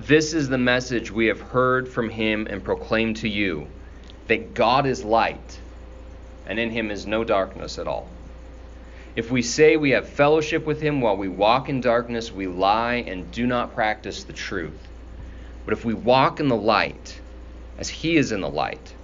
This 0.00 0.34
is 0.34 0.50
the 0.50 0.58
message 0.58 1.10
we 1.10 1.24
have 1.28 1.40
heard 1.40 1.88
from 1.88 2.10
him 2.10 2.46
and 2.50 2.62
proclaimed 2.62 3.16
to 3.16 3.30
you 3.30 3.66
that 4.26 4.52
God 4.52 4.84
is 4.84 5.02
light, 5.02 5.58
and 6.46 6.58
in 6.58 6.68
him 6.68 6.90
is 6.90 7.06
no 7.06 7.24
darkness 7.24 7.78
at 7.78 7.88
all. 7.88 8.10
If 9.16 9.30
we 9.30 9.40
say 9.40 9.78
we 9.78 9.92
have 9.92 10.06
fellowship 10.06 10.66
with 10.66 10.82
him 10.82 11.00
while 11.00 11.16
we 11.16 11.28
walk 11.28 11.70
in 11.70 11.80
darkness, 11.80 12.30
we 12.30 12.46
lie 12.46 12.96
and 13.06 13.32
do 13.32 13.46
not 13.46 13.74
practice 13.74 14.24
the 14.24 14.34
truth. 14.34 14.86
But 15.64 15.72
if 15.72 15.86
we 15.86 15.94
walk 15.94 16.40
in 16.40 16.48
the 16.48 16.56
light, 16.56 17.20
as 17.78 17.88
he 17.88 18.16
is 18.16 18.32
in 18.32 18.40
the 18.40 18.48
light, 18.48 18.94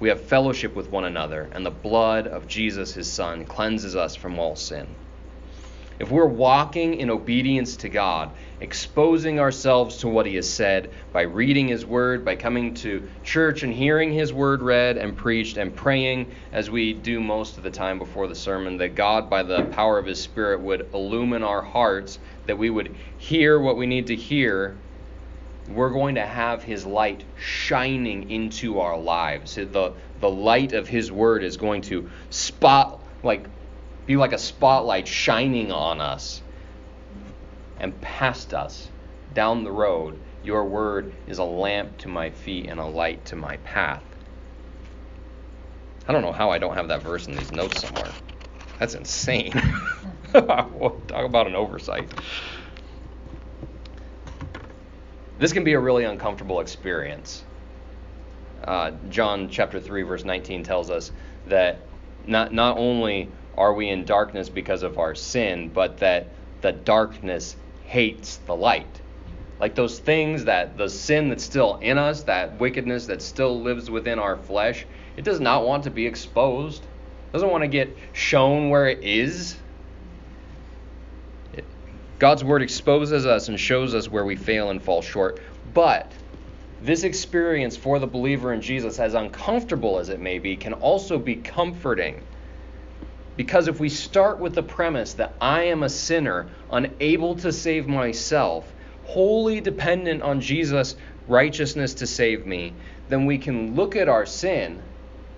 we 0.00 0.08
have 0.08 0.20
fellowship 0.20 0.74
with 0.74 0.90
one 0.90 1.04
another, 1.04 1.48
and 1.52 1.64
the 1.64 1.70
blood 1.70 2.26
of 2.26 2.48
Jesus, 2.48 2.94
his 2.94 3.10
Son, 3.10 3.44
cleanses 3.44 3.94
us 3.94 4.16
from 4.16 4.38
all 4.38 4.56
sin. 4.56 4.86
If 6.00 6.10
we're 6.10 6.24
walking 6.24 6.94
in 6.94 7.10
obedience 7.10 7.76
to 7.76 7.90
God, 7.90 8.30
exposing 8.62 9.38
ourselves 9.38 9.98
to 9.98 10.08
what 10.08 10.24
He 10.24 10.36
has 10.36 10.48
said 10.48 10.90
by 11.12 11.22
reading 11.22 11.68
His 11.68 11.84
Word, 11.84 12.24
by 12.24 12.36
coming 12.36 12.72
to 12.76 13.06
church 13.22 13.64
and 13.64 13.72
hearing 13.72 14.10
His 14.10 14.32
Word 14.32 14.62
read 14.62 14.96
and 14.96 15.14
preached, 15.14 15.58
and 15.58 15.76
praying 15.76 16.32
as 16.54 16.70
we 16.70 16.94
do 16.94 17.20
most 17.20 17.58
of 17.58 17.64
the 17.64 17.70
time 17.70 17.98
before 17.98 18.28
the 18.28 18.34
sermon, 18.34 18.78
that 18.78 18.94
God, 18.94 19.28
by 19.28 19.42
the 19.42 19.64
power 19.64 19.98
of 19.98 20.06
His 20.06 20.18
Spirit, 20.18 20.62
would 20.62 20.88
illumine 20.94 21.42
our 21.42 21.60
hearts, 21.60 22.18
that 22.46 22.56
we 22.56 22.70
would 22.70 22.96
hear 23.18 23.60
what 23.60 23.76
we 23.76 23.84
need 23.84 24.06
to 24.06 24.16
hear. 24.16 24.78
We're 25.70 25.90
going 25.90 26.16
to 26.16 26.26
have 26.26 26.62
His 26.62 26.84
light 26.84 27.24
shining 27.36 28.30
into 28.30 28.80
our 28.80 28.98
lives. 28.98 29.54
The, 29.54 29.94
the 30.20 30.30
light 30.30 30.72
of 30.72 30.88
His 30.88 31.10
Word 31.12 31.44
is 31.44 31.56
going 31.56 31.82
to 31.82 32.10
spot, 32.30 33.00
like 33.22 33.46
be 34.06 34.16
like 34.16 34.32
a 34.32 34.38
spotlight 34.38 35.06
shining 35.06 35.70
on 35.70 36.00
us 36.00 36.42
and 37.78 37.98
past 38.00 38.54
us 38.54 38.88
down 39.34 39.64
the 39.64 39.70
road. 39.70 40.18
Your 40.42 40.64
word 40.64 41.12
is 41.26 41.38
a 41.38 41.44
lamp 41.44 41.98
to 41.98 42.08
my 42.08 42.30
feet 42.30 42.68
and 42.68 42.80
a 42.80 42.86
light 42.86 43.24
to 43.26 43.36
my 43.36 43.58
path. 43.58 44.02
I 46.08 46.12
don't 46.12 46.22
know 46.22 46.32
how 46.32 46.50
I 46.50 46.58
don't 46.58 46.74
have 46.74 46.88
that 46.88 47.02
verse 47.02 47.26
in 47.26 47.36
these 47.36 47.52
notes 47.52 47.82
somewhere. 47.82 48.10
That's 48.78 48.94
insane. 48.94 49.52
Talk 50.32 51.10
about 51.12 51.46
an 51.46 51.54
oversight. 51.54 52.08
This 55.40 55.54
can 55.54 55.64
be 55.64 55.72
a 55.72 55.80
really 55.80 56.04
uncomfortable 56.04 56.60
experience. 56.60 57.42
Uh, 58.62 58.90
John 59.08 59.48
chapter 59.48 59.80
3, 59.80 60.02
verse 60.02 60.22
19 60.22 60.62
tells 60.64 60.90
us 60.90 61.12
that 61.46 61.78
not, 62.26 62.52
not 62.52 62.76
only 62.76 63.30
are 63.56 63.72
we 63.72 63.88
in 63.88 64.04
darkness 64.04 64.50
because 64.50 64.82
of 64.82 64.98
our 64.98 65.14
sin, 65.14 65.70
but 65.72 65.96
that 65.98 66.28
the 66.60 66.72
darkness 66.72 67.56
hates 67.86 68.36
the 68.44 68.54
light. 68.54 69.00
Like 69.58 69.74
those 69.74 69.98
things 69.98 70.44
that 70.44 70.76
the 70.76 70.90
sin 70.90 71.30
that's 71.30 71.44
still 71.44 71.76
in 71.76 71.96
us, 71.96 72.24
that 72.24 72.60
wickedness 72.60 73.06
that 73.06 73.22
still 73.22 73.62
lives 73.62 73.90
within 73.90 74.18
our 74.18 74.36
flesh, 74.36 74.84
it 75.16 75.24
does 75.24 75.40
not 75.40 75.64
want 75.64 75.84
to 75.84 75.90
be 75.90 76.06
exposed. 76.06 76.82
It 76.82 77.32
doesn't 77.32 77.50
want 77.50 77.64
to 77.64 77.68
get 77.68 77.96
shown 78.12 78.68
where 78.68 78.88
it 78.88 79.02
is. 79.02 79.56
God's 82.20 82.44
word 82.44 82.62
exposes 82.62 83.26
us 83.26 83.48
and 83.48 83.58
shows 83.58 83.94
us 83.94 84.08
where 84.08 84.24
we 84.24 84.36
fail 84.36 84.70
and 84.70 84.82
fall 84.82 85.02
short. 85.02 85.40
But 85.74 86.12
this 86.82 87.04
experience 87.04 87.76
for 87.76 87.98
the 87.98 88.06
believer 88.06 88.52
in 88.52 88.62
Jesus, 88.62 89.00
as 89.00 89.14
uncomfortable 89.14 89.98
as 89.98 90.10
it 90.10 90.20
may 90.20 90.38
be, 90.38 90.56
can 90.56 90.74
also 90.74 91.18
be 91.18 91.36
comforting 91.36 92.22
because 93.36 93.68
if 93.68 93.80
we 93.80 93.88
start 93.88 94.38
with 94.38 94.54
the 94.54 94.62
premise 94.62 95.14
that 95.14 95.34
I 95.40 95.64
am 95.64 95.82
a 95.82 95.88
sinner, 95.88 96.50
unable 96.70 97.36
to 97.36 97.52
save 97.52 97.88
myself, 97.88 98.70
wholly 99.04 99.62
dependent 99.62 100.22
on 100.22 100.42
Jesus' 100.42 100.96
righteousness 101.26 101.94
to 101.94 102.06
save 102.06 102.46
me, 102.46 102.74
then 103.08 103.26
we 103.26 103.38
can 103.38 103.74
look 103.74 103.96
at 103.96 104.10
our 104.10 104.26
sin 104.26 104.82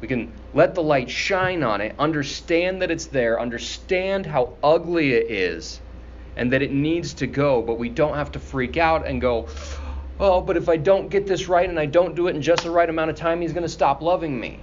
We 0.00 0.08
can 0.08 0.32
let 0.52 0.74
the 0.74 0.82
light 0.82 1.08
shine 1.08 1.62
on 1.62 1.80
it, 1.80 1.94
understand 1.98 2.82
that 2.82 2.90
it's 2.90 3.06
there, 3.06 3.40
understand 3.40 4.26
how 4.26 4.54
ugly 4.64 5.12
it 5.12 5.30
is, 5.30 5.80
and 6.36 6.52
that 6.52 6.62
it 6.62 6.72
needs 6.72 7.14
to 7.14 7.26
go, 7.26 7.62
but 7.62 7.78
we 7.78 7.88
don't 7.88 8.14
have 8.14 8.32
to 8.32 8.38
freak 8.38 8.76
out 8.76 9.06
and 9.06 9.20
go, 9.20 9.48
oh, 10.18 10.40
but 10.40 10.56
if 10.56 10.68
I 10.68 10.76
don't 10.76 11.08
get 11.08 11.26
this 11.26 11.48
right 11.48 11.68
and 11.68 11.78
I 11.78 11.86
don't 11.86 12.14
do 12.14 12.28
it 12.28 12.36
in 12.36 12.42
just 12.42 12.62
the 12.62 12.70
right 12.70 12.88
amount 12.88 13.10
of 13.10 13.16
time, 13.16 13.40
he's 13.40 13.52
going 13.52 13.64
to 13.64 13.68
stop 13.68 14.02
loving 14.02 14.38
me. 14.38 14.60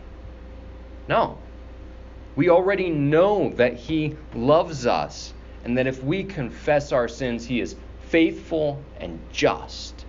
No. 1.07 1.37
We 2.35 2.49
already 2.49 2.89
know 2.89 3.49
that 3.55 3.75
he 3.75 4.15
loves 4.33 4.85
us 4.85 5.33
and 5.63 5.77
that 5.77 5.87
if 5.87 6.03
we 6.03 6.23
confess 6.23 6.91
our 6.91 7.07
sins, 7.07 7.45
he 7.45 7.59
is 7.59 7.75
faithful 8.07 8.81
and 8.99 9.19
just 9.31 10.05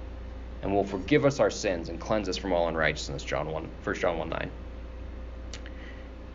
and 0.63 0.73
will 0.73 0.85
forgive 0.85 1.25
us 1.25 1.41
our 1.41 1.51
sins 1.51 1.89
and 1.89 2.01
cleanse 2.01 2.29
us 2.29 2.37
from 2.37 2.53
all 2.53 2.69
unrighteousness. 2.69 3.25
John 3.25 3.51
1, 3.51 3.69
1 3.83 3.97
John 3.97 4.19
1 4.19 4.29
9. 4.29 4.51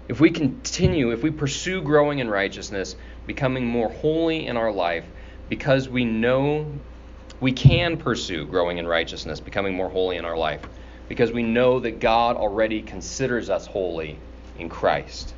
If 0.07 0.19
we 0.19 0.29
continue, 0.29 1.11
if 1.11 1.23
we 1.23 1.31
pursue 1.31 1.81
growing 1.81 2.19
in 2.19 2.29
righteousness, 2.29 2.95
becoming 3.25 3.65
more 3.65 3.89
holy 3.89 4.45
in 4.45 4.57
our 4.57 4.71
life, 4.71 5.05
because 5.49 5.87
we 5.87 6.05
know 6.05 6.71
we 7.39 7.51
can 7.51 7.97
pursue 7.97 8.45
growing 8.45 8.77
in 8.77 8.87
righteousness, 8.87 9.39
becoming 9.39 9.75
more 9.75 9.89
holy 9.89 10.17
in 10.17 10.25
our 10.25 10.37
life, 10.37 10.61
because 11.07 11.31
we 11.31 11.43
know 11.43 11.79
that 11.79 11.99
God 11.99 12.37
already 12.37 12.81
considers 12.81 13.49
us 13.49 13.67
holy 13.67 14.17
in 14.57 14.69
Christ. 14.69 15.33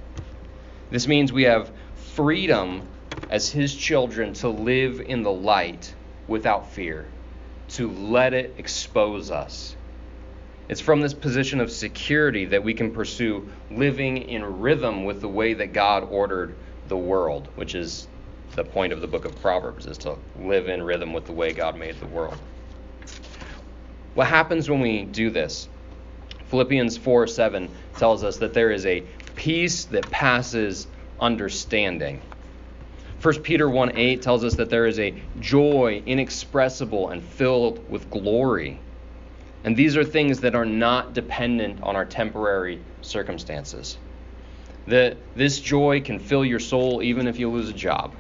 This 0.90 1.08
means 1.08 1.34
we 1.34 1.44
have 1.44 1.72
freedom 2.14 2.88
as 3.30 3.50
His 3.50 3.76
children 3.76 4.34
to 4.36 4.50
live 4.50 5.02
in 5.02 5.24
the 5.24 5.32
light 5.32 5.94
without 6.28 6.72
fear, 6.72 7.06
to 7.70 7.90
let 7.90 8.34
it 8.34 8.56
expose 8.58 9.32
us. 9.32 9.76
It's 10.70 10.82
from 10.82 11.02
this 11.02 11.14
position 11.14 11.62
of 11.62 11.72
security 11.72 12.46
that 12.46 12.64
we 12.64 12.74
can 12.74 12.92
pursue 12.92 13.50
living 13.72 14.18
in 14.18 14.60
rhythm 14.60 15.06
with 15.06 15.22
the 15.22 15.28
way 15.28 15.54
that 15.54 15.74
God 15.74 16.04
ordered 16.04 16.56
the 16.88 16.98
world, 16.98 17.48
which 17.56 17.74
is 17.74 18.08
the 18.56 18.64
point 18.64 18.94
of 18.94 19.02
the 19.02 19.08
book 19.08 19.26
of 19.26 19.40
Proverbs, 19.42 19.86
is 19.86 19.98
to 20.00 20.18
live 20.40 20.68
in 20.68 20.82
rhythm 20.82 21.14
with 21.14 21.26
the 21.26 21.34
way 21.34 21.54
God 21.54 21.78
made 21.78 22.00
the 22.00 22.08
world. 22.08 22.38
What 24.14 24.28
happens 24.28 24.70
when 24.70 24.82
we 24.82 25.04
do 25.04 25.30
this? 25.30 25.70
Philippians 26.50 26.98
4 26.98 27.28
7 27.28 27.70
tells 27.98 28.24
us 28.24 28.38
that 28.38 28.54
there 28.54 28.72
is 28.72 28.86
a 28.86 29.04
peace 29.36 29.86
that 29.86 30.10
passes 30.10 30.88
understanding. 31.20 32.22
1 33.22 33.42
Peter 33.42 33.70
1 33.70 33.98
8 33.98 34.22
tells 34.22 34.44
us 34.44 34.56
that 34.56 34.70
there 34.70 34.86
is 34.86 35.00
a 35.00 35.14
joy 35.40 36.02
inexpressible 36.06 37.10
and 37.10 37.24
filled 37.24 37.90
with 37.90 38.10
glory. 38.10 38.80
And 39.64 39.76
these 39.76 39.98
are 39.98 40.04
things 40.04 40.40
that 40.42 40.56
are 40.56 40.66
not 40.66 41.14
dependent 41.14 41.82
on 41.84 41.96
our 41.96 42.06
temporary 42.06 42.80
circumstances. 43.02 43.98
That 44.86 45.18
this 45.36 45.60
joy 45.60 46.02
can 46.02 46.20
fill 46.20 46.46
your 46.46 46.60
soul 46.60 47.02
even 47.02 47.28
if 47.28 47.40
you 47.40 47.50
lose 47.50 47.70
a 47.70 47.74
job. 47.74 48.14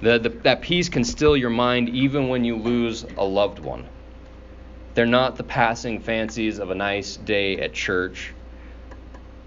The, 0.00 0.18
the, 0.18 0.28
that 0.28 0.62
peace 0.62 0.88
can 0.88 1.04
still 1.04 1.36
your 1.36 1.50
mind 1.50 1.88
even 1.88 2.28
when 2.28 2.44
you 2.44 2.56
lose 2.56 3.04
a 3.16 3.24
loved 3.24 3.58
one. 3.58 3.88
They're 4.94 5.06
not 5.06 5.36
the 5.36 5.44
passing 5.44 6.00
fancies 6.00 6.58
of 6.58 6.70
a 6.70 6.74
nice 6.74 7.16
day 7.16 7.58
at 7.58 7.72
church. 7.72 8.32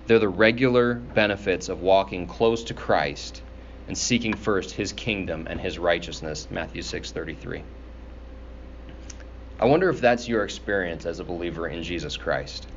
They're 0.08 0.20
the 0.20 0.29
regular 0.29 0.96
benefits 0.96 1.70
of 1.70 1.81
walking 1.81 2.27
close 2.27 2.63
to 2.65 2.74
Christ 2.74 3.41
and 3.88 3.98
seeking 3.98 4.34
first 4.34 4.72
his 4.72 4.93
kingdom 4.93 5.48
and 5.50 5.60
his 5.60 5.79
righteousness. 5.79 6.48
Matthew 6.50 6.81
6:33. 6.81 7.63
I 9.60 9.65
wonder 9.65 9.89
if 9.89 10.01
that's 10.01 10.27
your 10.27 10.43
experience 10.43 11.05
as 11.05 11.20
a 11.20 11.24
believer 11.24 11.67
in 11.67 11.84
Jesus 11.84 12.17
Christ. 12.17 12.67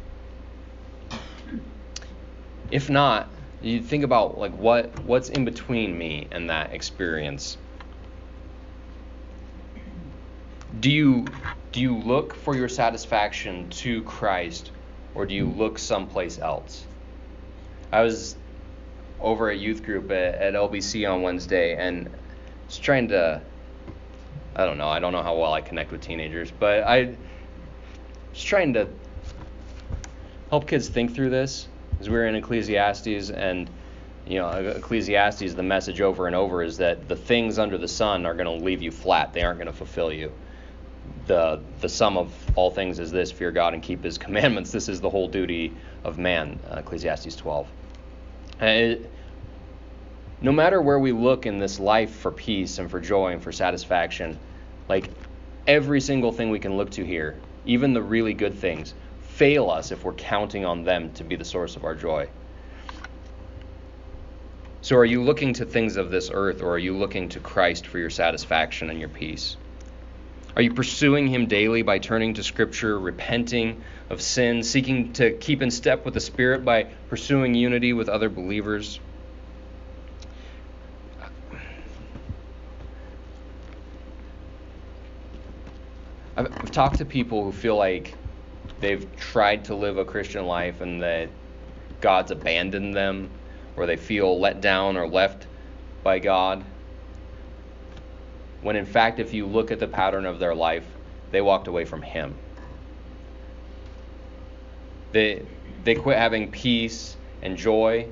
If 2.71 2.91
not, 2.91 3.29
you 3.65 3.81
think 3.81 4.05
about 4.05 4.39
like 4.39 4.53
what 4.53 4.97
what's 4.99 5.31
in 5.31 5.45
between 5.45 5.97
me 5.97 6.29
and 6.31 6.51
that 6.51 6.73
experience. 6.73 7.57
Do 10.81 10.91
you 10.91 11.25
do 11.73 11.81
you 11.81 11.97
look 11.97 12.35
for 12.35 12.55
your 12.55 12.69
satisfaction 12.69 13.71
to 13.71 14.03
Christ 14.03 14.71
or 15.15 15.25
do 15.25 15.35
you 15.35 15.47
look 15.47 15.79
someplace 15.79 16.39
else? 16.39 16.85
I 17.91 18.03
was 18.03 18.37
over 19.21 19.51
at 19.51 19.59
youth 19.59 19.83
group 19.83 20.11
at, 20.11 20.35
at 20.35 20.55
LBC 20.55 21.11
on 21.11 21.23
Wednesday 21.23 21.75
and 21.77 22.11
was 22.67 22.79
trying 22.79 23.09
to 23.09 23.41
I 24.57 24.67
don't 24.67 24.79
know. 24.79 24.89
I 24.89 25.01
don't 25.01 25.13
know 25.13 25.23
how 25.23 25.37
well 25.37 25.53
I 25.53 25.63
connect 25.63 25.91
with 25.91 26.03
teenagers, 26.03 26.51
but 26.51 26.85
I 26.85 27.17
was 28.31 28.43
trying 28.43 28.75
to 28.75 28.89
help 30.51 30.69
kids 30.69 30.89
think 30.89 31.15
through 31.15 31.31
this 31.31 31.69
we 32.09 32.17
were 32.17 32.27
in 32.27 32.35
Ecclesiastes 32.35 33.31
and 33.31 33.69
you 34.27 34.39
know 34.39 34.49
Ecclesiastes 34.51 35.55
the 35.55 35.63
message 35.63 36.01
over 36.01 36.27
and 36.27 36.35
over 36.35 36.63
is 36.63 36.79
that 36.79 37.09
the 37.09 37.17
things 37.17 37.59
under 37.59 37.79
the 37.79 37.89
sun 37.89 38.27
are 38.27 38.35
going 38.35 38.59
to 38.59 38.65
leave 38.65 38.83
you 38.83 38.91
flat. 38.91 39.33
They 39.33 39.43
aren't 39.43 39.59
going 39.59 39.71
to 39.71 39.77
fulfill 39.77 40.13
you. 40.13 40.33
The 41.27 41.61
the 41.81 41.89
sum 41.89 42.17
of 42.17 42.33
all 42.57 42.71
things 42.71 42.99
is 42.99 43.11
this: 43.11 43.31
fear 43.31 43.51
God 43.51 43.75
and 43.75 43.83
keep 43.83 44.03
His 44.03 44.19
commandments. 44.27 44.73
This 44.73 44.89
is 44.89 45.01
the 45.01 45.11
whole 45.11 45.29
duty 45.29 45.75
of 46.05 46.19
man. 46.19 46.59
Uh, 46.71 46.77
Ecclesiastes 46.77 47.37
12. 47.37 47.69
It, 48.61 49.11
no 50.41 50.53
matter 50.53 50.81
where 50.81 50.99
we 50.99 51.13
look 51.13 51.47
in 51.47 51.59
this 51.59 51.81
life 51.81 52.15
for 52.15 52.31
peace 52.31 52.79
and 52.79 52.91
for 52.91 53.01
joy 53.01 53.33
and 53.33 53.43
for 53.43 53.51
satisfaction, 53.51 54.39
like 54.89 55.11
every 55.67 56.01
single 56.01 56.33
thing 56.33 56.51
we 56.51 56.59
can 56.59 56.77
look 56.77 56.91
to 56.91 57.05
here, 57.05 57.39
even 57.65 57.95
the 57.95 58.03
really 58.03 58.35
good 58.35 58.55
things, 58.55 58.95
fail 59.35 59.69
us 59.69 59.91
if 59.91 60.05
we're 60.05 60.13
counting 60.13 60.65
on 60.65 60.85
them 60.85 61.13
to 61.13 61.25
be 61.25 61.35
the 61.35 61.45
source 61.45 61.75
of 61.75 61.85
our 61.85 61.95
joy. 61.95 62.29
So, 64.81 64.97
are 64.97 65.05
you 65.05 65.23
looking 65.23 65.55
to 65.55 65.65
things 65.65 65.97
of 65.97 66.11
this 66.11 66.31
earth 66.33 66.63
or 66.63 66.75
are 66.75 66.79
you 66.79 66.97
looking 66.97 67.31
to 67.31 67.41
Christ 67.41 67.87
for 67.87 67.99
your 67.99 68.11
satisfaction 68.11 68.91
and 68.91 69.01
your 69.01 69.09
peace? 69.09 69.57
Are 70.55 70.63
you 70.63 70.73
pursuing 70.73 71.27
Him 71.27 71.47
daily 71.47 71.83
by 71.83 71.99
turning 71.99 72.35
to 72.35 72.45
Scripture, 72.45 72.97
repenting 72.97 73.83
of 74.09 74.23
sin, 74.23 74.63
seeking 74.63 75.15
to 75.15 75.33
keep 75.33 75.63
in 75.63 75.71
step 75.73 76.05
with 76.05 76.15
the 76.15 76.21
Spirit 76.21 76.65
by 76.65 76.85
pursuing 77.09 77.55
unity 77.55 77.93
with 77.93 78.09
other 78.09 78.29
believers? 78.29 79.01
I've, 86.37 86.47
I've 86.47 86.71
talked 86.71 86.99
to 86.99 87.05
people 87.05 87.43
who 87.43 87.51
feel 87.51 87.77
like 87.77 88.15
they've 88.85 89.17
tried 89.17 89.65
to 89.65 89.75
live 89.75 89.97
a 89.97 90.05
Christian 90.05 90.47
life 90.47 90.83
and 90.83 91.03
that 91.03 91.31
God's 92.03 92.31
abandoned 92.31 92.95
them, 92.95 93.31
or 93.77 93.87
they 93.87 93.97
feel 93.97 94.39
let 94.39 94.61
down 94.61 94.99
or 94.99 95.09
left 95.09 95.47
by 96.03 96.19
God. 96.19 96.63
When 98.61 98.77
in 98.77 98.85
fact, 98.85 99.21
if 99.21 99.33
you 99.33 99.47
look 99.47 99.71
at 99.71 99.81
the 99.81 99.87
pattern 99.87 100.27
of 100.27 100.39
their 100.39 100.55
life, 100.55 100.85
they 101.31 101.41
walked 101.41 101.67
away 101.67 101.87
from 101.87 102.03
Him. 102.03 102.35
They, 105.13 105.47
they 105.85 105.95
quit 105.95 106.19
having 106.19 106.51
peace 106.51 107.17
and 107.41 107.57
joy 107.57 108.09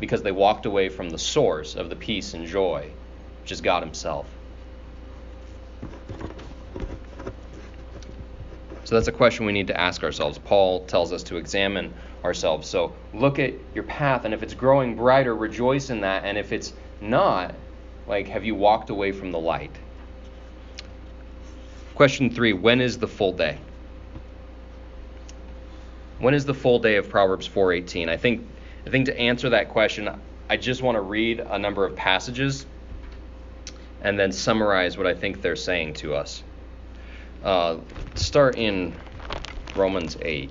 because 0.00 0.22
they 0.22 0.32
walked 0.32 0.64
away 0.64 0.88
from 0.88 1.10
the 1.10 1.18
source 1.18 1.74
of 1.74 1.90
the 1.90 1.96
peace 1.96 2.32
and 2.32 2.46
joy, 2.46 2.90
which 3.42 3.52
is 3.52 3.60
God 3.60 3.82
Himself. 3.82 4.26
So 8.88 8.94
that's 8.94 9.08
a 9.08 9.12
question 9.12 9.44
we 9.44 9.52
need 9.52 9.66
to 9.66 9.78
ask 9.78 10.02
ourselves. 10.02 10.38
Paul 10.38 10.86
tells 10.86 11.12
us 11.12 11.22
to 11.24 11.36
examine 11.36 11.92
ourselves. 12.24 12.66
So 12.66 12.94
look 13.12 13.38
at 13.38 13.52
your 13.74 13.84
path, 13.84 14.24
and 14.24 14.32
if 14.32 14.42
it's 14.42 14.54
growing 14.54 14.96
brighter, 14.96 15.34
rejoice 15.34 15.90
in 15.90 16.00
that. 16.00 16.24
And 16.24 16.38
if 16.38 16.52
it's 16.52 16.72
not, 17.02 17.54
like, 18.06 18.28
have 18.28 18.46
you 18.46 18.54
walked 18.54 18.88
away 18.88 19.12
from 19.12 19.30
the 19.30 19.38
light? 19.38 19.72
Question 21.96 22.30
three 22.30 22.54
When 22.54 22.80
is 22.80 22.96
the 22.96 23.06
full 23.06 23.34
day? 23.34 23.58
When 26.18 26.32
is 26.32 26.46
the 26.46 26.54
full 26.54 26.78
day 26.78 26.96
of 26.96 27.10
Proverbs 27.10 27.46
4:18? 27.46 28.08
I 28.08 28.16
think 28.16 28.48
I 28.86 28.88
think 28.88 29.04
to 29.04 29.18
answer 29.20 29.50
that 29.50 29.68
question, 29.68 30.08
I 30.48 30.56
just 30.56 30.80
want 30.82 30.96
to 30.96 31.02
read 31.02 31.40
a 31.40 31.58
number 31.58 31.84
of 31.84 31.94
passages 31.94 32.64
and 34.00 34.18
then 34.18 34.32
summarize 34.32 34.96
what 34.96 35.06
I 35.06 35.12
think 35.12 35.42
they're 35.42 35.56
saying 35.56 35.92
to 36.00 36.14
us. 36.14 36.42
Uh, 37.42 37.78
start 38.14 38.56
in 38.56 38.92
Romans 39.76 40.16
8. 40.20 40.50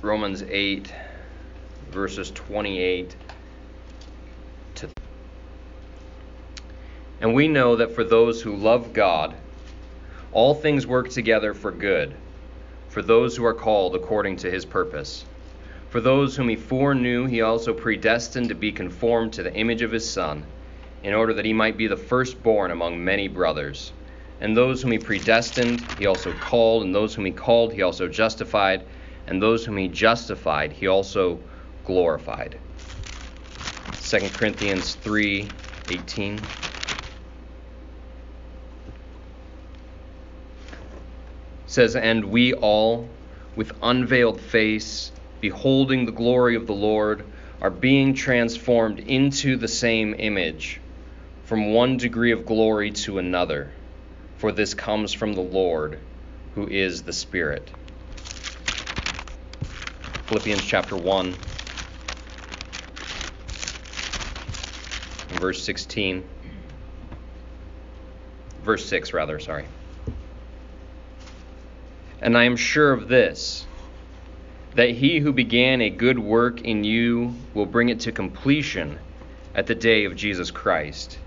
Romans 0.00 0.42
8, 0.42 0.92
verses 1.90 2.30
28 2.30 3.16
to. 4.76 4.88
And 7.20 7.34
we 7.34 7.48
know 7.48 7.76
that 7.76 7.94
for 7.94 8.04
those 8.04 8.40
who 8.40 8.56
love 8.56 8.94
God, 8.94 9.34
all 10.32 10.54
things 10.54 10.86
work 10.86 11.10
together 11.10 11.52
for 11.52 11.70
good, 11.70 12.14
for 12.88 13.02
those 13.02 13.36
who 13.36 13.44
are 13.44 13.54
called 13.54 13.94
according 13.94 14.36
to 14.36 14.50
his 14.50 14.64
purpose. 14.64 15.26
For 15.90 16.00
those 16.00 16.36
whom 16.36 16.48
he 16.48 16.56
foreknew, 16.56 17.26
he 17.26 17.40
also 17.40 17.72
predestined 17.72 18.50
to 18.50 18.54
be 18.54 18.72
conformed 18.72 19.32
to 19.34 19.42
the 19.42 19.54
image 19.54 19.80
of 19.80 19.90
his 19.90 20.08
Son, 20.08 20.44
in 21.02 21.14
order 21.14 21.32
that 21.32 21.44
he 21.44 21.52
might 21.52 21.78
be 21.78 21.86
the 21.86 21.96
firstborn 21.96 22.70
among 22.70 23.02
many 23.02 23.26
brothers. 23.26 23.92
And 24.40 24.56
those 24.56 24.82
whom 24.82 24.92
he 24.92 24.98
predestined, 24.98 25.86
he 25.98 26.06
also 26.06 26.32
called. 26.34 26.84
And 26.84 26.94
those 26.94 27.14
whom 27.14 27.24
he 27.24 27.32
called, 27.32 27.72
he 27.72 27.82
also 27.82 28.06
justified. 28.06 28.84
And 29.26 29.42
those 29.42 29.64
whom 29.64 29.76
he 29.76 29.88
justified, 29.88 30.72
he 30.72 30.86
also 30.86 31.40
glorified. 31.84 32.58
2 34.00 34.28
Corinthians 34.30 34.94
3 34.94 35.48
18. 35.90 36.38
says, 41.66 41.96
And 41.96 42.24
we 42.24 42.54
all, 42.54 43.08
with 43.54 43.72
unveiled 43.82 44.40
face, 44.40 45.12
beholding 45.40 46.04
the 46.04 46.12
glory 46.12 46.56
of 46.56 46.66
the 46.66 46.74
Lord, 46.74 47.24
are 47.60 47.70
being 47.70 48.14
transformed 48.14 49.00
into 49.00 49.56
the 49.56 49.68
same 49.68 50.14
image, 50.18 50.80
from 51.44 51.72
one 51.72 51.96
degree 51.96 52.32
of 52.32 52.46
glory 52.46 52.90
to 52.92 53.18
another. 53.18 53.70
For 54.36 54.52
this 54.52 54.74
comes 54.74 55.12
from 55.12 55.32
the 55.32 55.40
Lord, 55.40 55.98
who 56.54 56.68
is 56.68 57.02
the 57.02 57.12
Spirit. 57.12 57.70
Philippians 60.26 60.62
chapter 60.62 60.96
1, 60.96 61.34
verse 65.38 65.64
16. 65.64 66.22
Verse 68.62 68.86
6, 68.86 69.14
rather, 69.14 69.38
sorry. 69.38 69.64
And 72.20 72.36
I 72.36 72.44
am 72.44 72.56
sure 72.56 72.92
of 72.92 73.08
this 73.08 73.66
that 74.74 74.90
he 74.90 75.18
who 75.18 75.32
began 75.32 75.80
a 75.80 75.90
good 75.90 76.18
work 76.18 76.62
in 76.62 76.84
you 76.84 77.34
will 77.54 77.66
bring 77.66 77.88
it 77.88 78.00
to 78.00 78.12
completion 78.12 78.98
at 79.54 79.66
the 79.66 79.74
day 79.74 80.04
of 80.04 80.16
Jesus 80.16 80.50
Christ. 80.50 81.18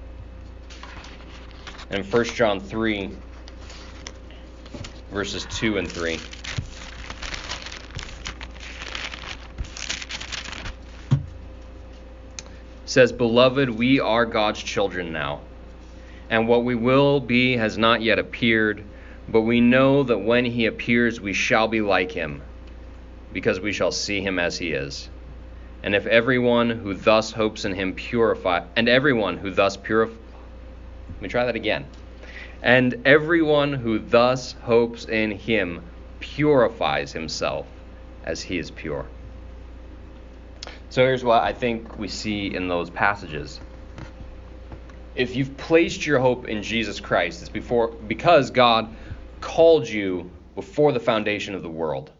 And 1.89 2.05
1 2.05 2.23
John 2.25 2.59
3, 2.59 3.09
verses 5.11 5.45
2 5.51 5.77
and 5.77 5.91
3. 5.91 6.19
says, 12.85 13.13
Beloved, 13.13 13.69
we 13.69 14.01
are 14.01 14.25
God's 14.25 14.61
children 14.61 15.13
now, 15.13 15.39
and 16.29 16.45
what 16.45 16.65
we 16.65 16.75
will 16.75 17.21
be 17.21 17.55
has 17.55 17.77
not 17.77 18.01
yet 18.01 18.19
appeared 18.19 18.83
but 19.31 19.41
we 19.41 19.61
know 19.61 20.03
that 20.03 20.17
when 20.17 20.45
he 20.45 20.65
appears, 20.65 21.21
we 21.21 21.33
shall 21.33 21.67
be 21.67 21.81
like 21.81 22.11
him, 22.11 22.41
because 23.33 23.59
we 23.59 23.71
shall 23.71 23.91
see 23.91 24.21
him 24.21 24.39
as 24.39 24.57
he 24.57 24.71
is. 24.71 25.09
And 25.83 25.95
if 25.95 26.05
everyone 26.05 26.69
who 26.69 26.93
thus 26.93 27.31
hopes 27.31 27.65
in 27.65 27.73
him 27.73 27.93
purify, 27.93 28.65
and 28.75 28.87
everyone 28.87 29.37
who 29.37 29.49
thus 29.49 29.77
purify, 29.77 30.15
let 31.09 31.21
me 31.21 31.29
try 31.29 31.45
that 31.45 31.55
again. 31.55 31.85
And 32.61 33.01
everyone 33.05 33.73
who 33.73 33.97
thus 33.99 34.53
hopes 34.53 35.05
in 35.05 35.31
him 35.31 35.81
purifies 36.19 37.11
himself 37.11 37.67
as 38.23 38.41
he 38.41 38.59
is 38.59 38.69
pure. 38.69 39.05
So 40.89 41.03
here's 41.03 41.23
what 41.23 41.41
I 41.41 41.53
think 41.53 41.97
we 41.97 42.07
see 42.07 42.53
in 42.53 42.67
those 42.67 42.89
passages. 42.89 43.59
If 45.15 45.35
you've 45.35 45.57
placed 45.57 46.05
your 46.05 46.19
hope 46.19 46.47
in 46.47 46.61
Jesus 46.61 46.99
Christ, 46.99 47.41
it's 47.41 47.49
before 47.49 47.87
because 48.07 48.51
God 48.51 48.93
called 49.39 49.87
you 49.87 50.29
before 50.55 50.91
the 50.91 50.99
foundation 50.99 51.55
of 51.55 51.63
the 51.63 51.69
world. 51.69 52.11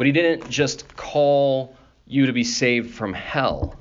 But 0.00 0.06
he 0.06 0.14
didn't 0.14 0.48
just 0.48 0.96
call 0.96 1.76
you 2.06 2.24
to 2.24 2.32
be 2.32 2.42
saved 2.42 2.94
from 2.94 3.12
hell. 3.12 3.74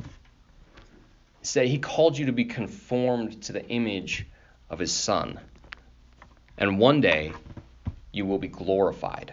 Instead, 1.40 1.68
he 1.68 1.80
called 1.80 2.18
you 2.18 2.26
to 2.26 2.34
be 2.34 2.44
conformed 2.44 3.42
to 3.44 3.54
the 3.54 3.66
image 3.70 4.26
of 4.70 4.80
his 4.80 4.92
son. 4.92 5.40
And 6.58 6.78
one 6.78 7.00
day, 7.00 7.32
you 8.12 8.26
will 8.26 8.38
be 8.38 8.50
glorified. 8.50 9.32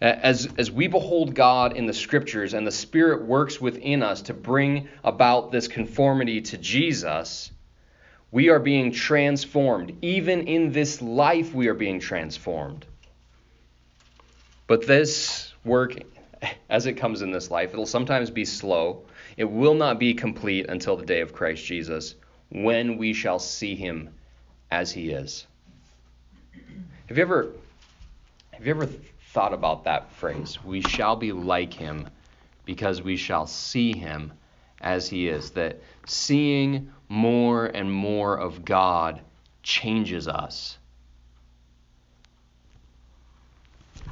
As, 0.00 0.48
as 0.56 0.70
we 0.70 0.86
behold 0.86 1.34
God 1.34 1.76
in 1.76 1.84
the 1.84 1.92
scriptures 1.92 2.54
and 2.54 2.66
the 2.66 2.72
Spirit 2.72 3.26
works 3.26 3.60
within 3.60 4.02
us 4.02 4.22
to 4.22 4.32
bring 4.32 4.88
about 5.04 5.52
this 5.52 5.68
conformity 5.68 6.40
to 6.40 6.56
Jesus, 6.56 7.52
we 8.30 8.48
are 8.48 8.60
being 8.60 8.92
transformed. 8.92 9.98
Even 10.00 10.48
in 10.48 10.72
this 10.72 11.02
life, 11.02 11.52
we 11.52 11.68
are 11.68 11.74
being 11.74 12.00
transformed. 12.00 12.86
But 14.66 14.86
this 14.86 15.51
work, 15.64 15.96
as 16.68 16.86
it 16.86 16.94
comes 16.94 17.22
in 17.22 17.30
this 17.30 17.50
life, 17.50 17.72
it'll 17.72 17.86
sometimes 17.86 18.30
be 18.30 18.44
slow. 18.44 19.02
It 19.36 19.44
will 19.44 19.74
not 19.74 19.98
be 19.98 20.14
complete 20.14 20.68
until 20.68 20.96
the 20.96 21.06
day 21.06 21.20
of 21.20 21.32
Christ 21.32 21.64
Jesus, 21.64 22.14
when 22.50 22.98
we 22.98 23.12
shall 23.12 23.38
see 23.38 23.74
him 23.74 24.10
as 24.70 24.92
he 24.92 25.10
is. 25.10 25.46
Have 27.06 27.16
you 27.16 27.22
ever 27.22 27.52
have 28.52 28.66
you 28.66 28.74
ever 28.74 28.88
thought 29.32 29.52
about 29.52 29.84
that 29.84 30.12
phrase? 30.12 30.62
We 30.62 30.82
shall 30.82 31.16
be 31.16 31.32
like 31.32 31.74
him 31.74 32.08
because 32.64 33.02
we 33.02 33.16
shall 33.16 33.46
see 33.46 33.92
him 33.92 34.32
as 34.80 35.08
he 35.08 35.28
is. 35.28 35.50
That 35.50 35.80
seeing 36.06 36.92
more 37.08 37.66
and 37.66 37.92
more 37.92 38.36
of 38.36 38.64
God 38.64 39.20
changes 39.62 40.28
us. 40.28 40.78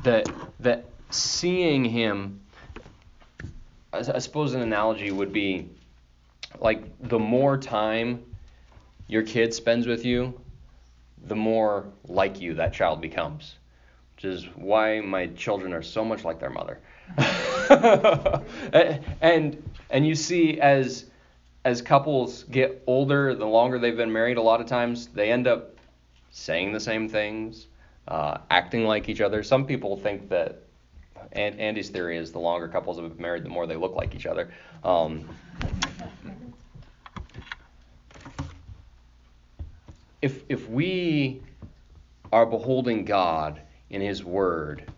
That, 0.03 0.29
that 0.61 0.90
seeing 1.11 1.85
Him, 1.85 2.41
I 3.93 4.19
suppose 4.19 4.55
an 4.55 4.63
analogy 4.63 5.11
would 5.11 5.33
be 5.33 5.69
like 6.61 6.83
the 7.09 7.19
more 7.19 7.59
time 7.59 8.25
your 9.09 9.23
kid 9.23 9.53
spends 9.53 9.87
with 9.87 10.05
you, 10.05 10.41
the 11.27 11.37
more 11.37 11.87
like 12.07 12.41
you 12.41 12.55
that 12.55 12.73
child 12.73 13.01
becomes. 13.01 13.57
Which 14.15 14.25
is 14.27 14.45
why 14.55 15.01
my 15.01 15.29
children 15.29 15.73
are 15.73 15.83
so 15.83 16.05
much 16.05 16.25
like 16.25 16.39
their 16.39 16.51
mother. 16.51 16.79
and 19.21 19.71
and 19.91 20.07
you 20.07 20.15
see 20.15 20.61
as 20.61 21.07
as 21.65 21.83
couples 21.83 22.45
get 22.45 22.83
older, 22.87 23.35
the 23.35 23.47
longer 23.47 23.79
they've 23.79 23.97
been 23.97 24.13
married, 24.13 24.37
a 24.39 24.43
lot 24.43 24.61
of 24.61 24.67
times 24.67 25.09
they 25.09 25.31
end 25.31 25.47
up 25.47 25.75
saying 26.31 26.73
the 26.73 26.81
same 26.81 27.09
things, 27.09 27.67
uh, 28.09 28.39
acting 28.51 28.85
like 28.85 29.09
each 29.09 29.21
other. 29.21 29.43
Some 29.43 29.67
people 29.67 29.97
think 29.97 30.29
that, 30.31 30.63
and 31.33 31.59
Andy's 31.61 31.91
theory 31.91 32.17
is 32.17 32.33
the 32.33 32.39
longer 32.39 32.69
couples 32.69 32.99
have 32.99 33.09
been 33.09 33.23
married, 33.23 33.45
the 33.45 33.49
more 33.49 33.67
they 33.67 33.77
look 33.77 33.95
like 33.95 34.15
each 34.15 34.27
other. 34.27 34.53
Um, 34.85 35.29
if 40.23 40.43
if 40.49 40.69
we 40.69 41.43
are 42.33 42.47
beholding 42.47 43.05
God 43.05 43.61
in 43.91 44.01
His 44.01 44.25
Word, 44.25 44.91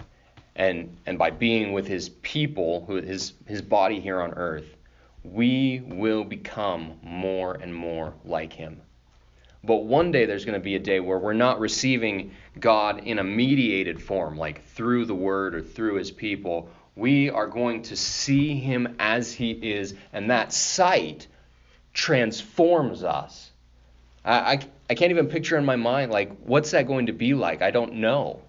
and 0.57 0.97
and 1.07 1.19
by 1.19 1.31
being 1.31 1.73
with 1.73 1.87
His 1.87 2.09
people, 2.09 2.85
who 2.87 2.97
His 2.97 3.35
His 3.47 3.63
body 3.63 4.01
here 4.01 4.21
on 4.21 4.33
earth 4.35 4.77
we 5.25 5.83
will 5.87 6.25
become 6.25 6.99
more 7.03 7.55
and 7.55 7.75
more 7.75 8.15
like 8.25 8.53
him. 8.53 8.81
But 9.65 9.85
one 9.85 10.11
day 10.11 10.27
there's 10.27 10.45
going 10.45 10.59
to 10.59 10.65
be 10.65 10.75
a 10.75 10.81
day 10.81 11.01
where 11.01 11.19
we're 11.19 11.33
not 11.33 11.61
receiving 11.61 12.33
God 12.59 13.05
in 13.05 13.19
a 13.19 13.25
mediated 13.25 14.03
form, 14.03 14.37
like 14.37 14.65
through 14.65 15.05
the 15.05 15.15
Word 15.15 15.55
or 15.55 15.63
through 15.63 15.97
His 15.97 16.11
people. 16.11 16.69
We 16.97 17.31
are 17.31 17.47
going 17.47 17.83
to 17.83 17.97
see 17.97 18.59
Him 18.59 18.97
as 18.99 19.33
He 19.33 19.53
is, 19.53 19.95
and 20.13 20.31
that 20.31 20.53
sight 20.53 21.29
transforms 21.95 23.05
us. 23.05 23.51
I, 24.25 24.39
I, 24.39 24.61
I 24.91 24.95
can't 24.95 25.11
even 25.11 25.29
picture 25.29 25.57
in 25.57 25.65
my 25.65 25.77
mind, 25.77 26.11
like, 26.11 26.37
what's 26.45 26.73
that 26.73 26.87
going 26.87 27.07
to 27.07 27.13
be 27.13 27.35
like? 27.35 27.63
I 27.63 27.71
don't 27.71 27.95
know. 27.95 28.43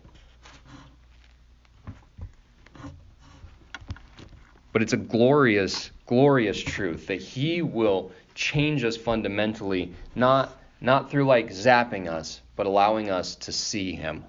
But 4.71 4.81
it's 4.81 4.93
a 4.93 4.97
glorious 4.97 5.91
glorious 6.05 6.61
truth 6.61 7.07
that 7.07 7.21
He 7.21 7.61
will 7.61 8.11
change 8.35 8.83
us 8.83 8.97
fundamentally, 8.97 9.93
not, 10.15 10.55
not 10.83 11.09
through 11.09 11.25
like 11.25 11.49
zapping 11.49 12.09
us, 12.09 12.41
but 12.57 12.65
allowing 12.65 13.09
us 13.09 13.35
to 13.37 13.53
see 13.53 13.93
Him. 13.93 14.25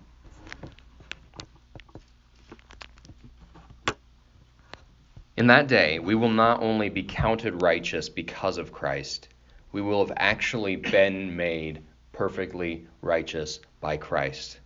In 5.37 5.49
that 5.49 5.67
day, 5.67 5.99
we 5.99 6.15
will 6.15 6.31
not 6.31 6.63
only 6.63 6.89
be 6.91 7.03
counted 7.03 7.61
righteous 7.61 8.09
because 8.09 8.57
of 8.57 8.73
Christ, 8.73 9.29
we 9.73 9.83
will 9.83 10.07
have 10.07 10.17
actually 10.17 10.77
been 10.77 11.37
made 11.37 11.83
perfectly 12.13 12.87
righteous 13.03 13.59
by 13.81 13.97
Christ. 13.97 14.61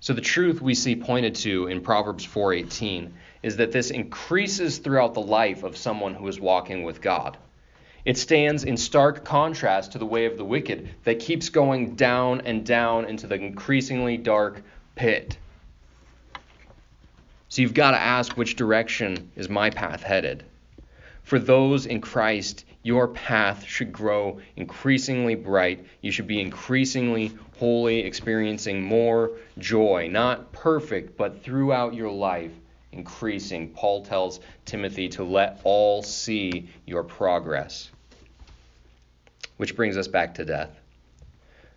So 0.00 0.14
the 0.14 0.22
truth 0.22 0.62
we 0.62 0.74
see 0.74 0.96
pointed 0.96 1.34
to 1.36 1.66
in 1.66 1.82
Proverbs 1.82 2.24
4:18 2.24 3.12
is 3.42 3.56
that 3.56 3.72
this 3.72 3.90
increases 3.90 4.78
throughout 4.78 5.12
the 5.12 5.20
life 5.20 5.62
of 5.62 5.76
someone 5.76 6.14
who 6.14 6.26
is 6.26 6.40
walking 6.40 6.84
with 6.84 7.02
God. 7.02 7.36
It 8.08 8.16
stands 8.16 8.64
in 8.64 8.78
stark 8.78 9.22
contrast 9.22 9.92
to 9.92 9.98
the 9.98 10.06
way 10.06 10.24
of 10.24 10.38
the 10.38 10.44
wicked 10.44 10.88
that 11.04 11.20
keeps 11.20 11.50
going 11.50 11.94
down 11.94 12.40
and 12.40 12.64
down 12.64 13.04
into 13.04 13.26
the 13.26 13.34
increasingly 13.34 14.16
dark 14.16 14.62
pit. 14.94 15.36
So 17.50 17.60
you've 17.60 17.74
got 17.74 17.90
to 17.90 17.98
ask 17.98 18.34
which 18.34 18.56
direction 18.56 19.30
is 19.36 19.50
my 19.50 19.68
path 19.68 20.02
headed? 20.02 20.44
For 21.22 21.38
those 21.38 21.84
in 21.84 22.00
Christ, 22.00 22.64
your 22.82 23.08
path 23.08 23.66
should 23.66 23.92
grow 23.92 24.40
increasingly 24.56 25.34
bright. 25.34 25.84
You 26.00 26.10
should 26.10 26.26
be 26.26 26.40
increasingly 26.40 27.32
holy, 27.58 28.00
experiencing 28.00 28.82
more 28.82 29.32
joy, 29.58 30.08
not 30.10 30.50
perfect, 30.52 31.18
but 31.18 31.42
throughout 31.42 31.92
your 31.92 32.10
life, 32.10 32.52
increasing. 32.90 33.68
Paul 33.68 34.02
tells 34.02 34.40
Timothy 34.64 35.10
to 35.10 35.24
let 35.24 35.60
all 35.62 36.02
see 36.02 36.70
your 36.86 37.04
progress. 37.04 37.90
Which 39.58 39.76
brings 39.76 39.96
us 39.96 40.08
back 40.08 40.34
to 40.36 40.44
death. 40.44 40.70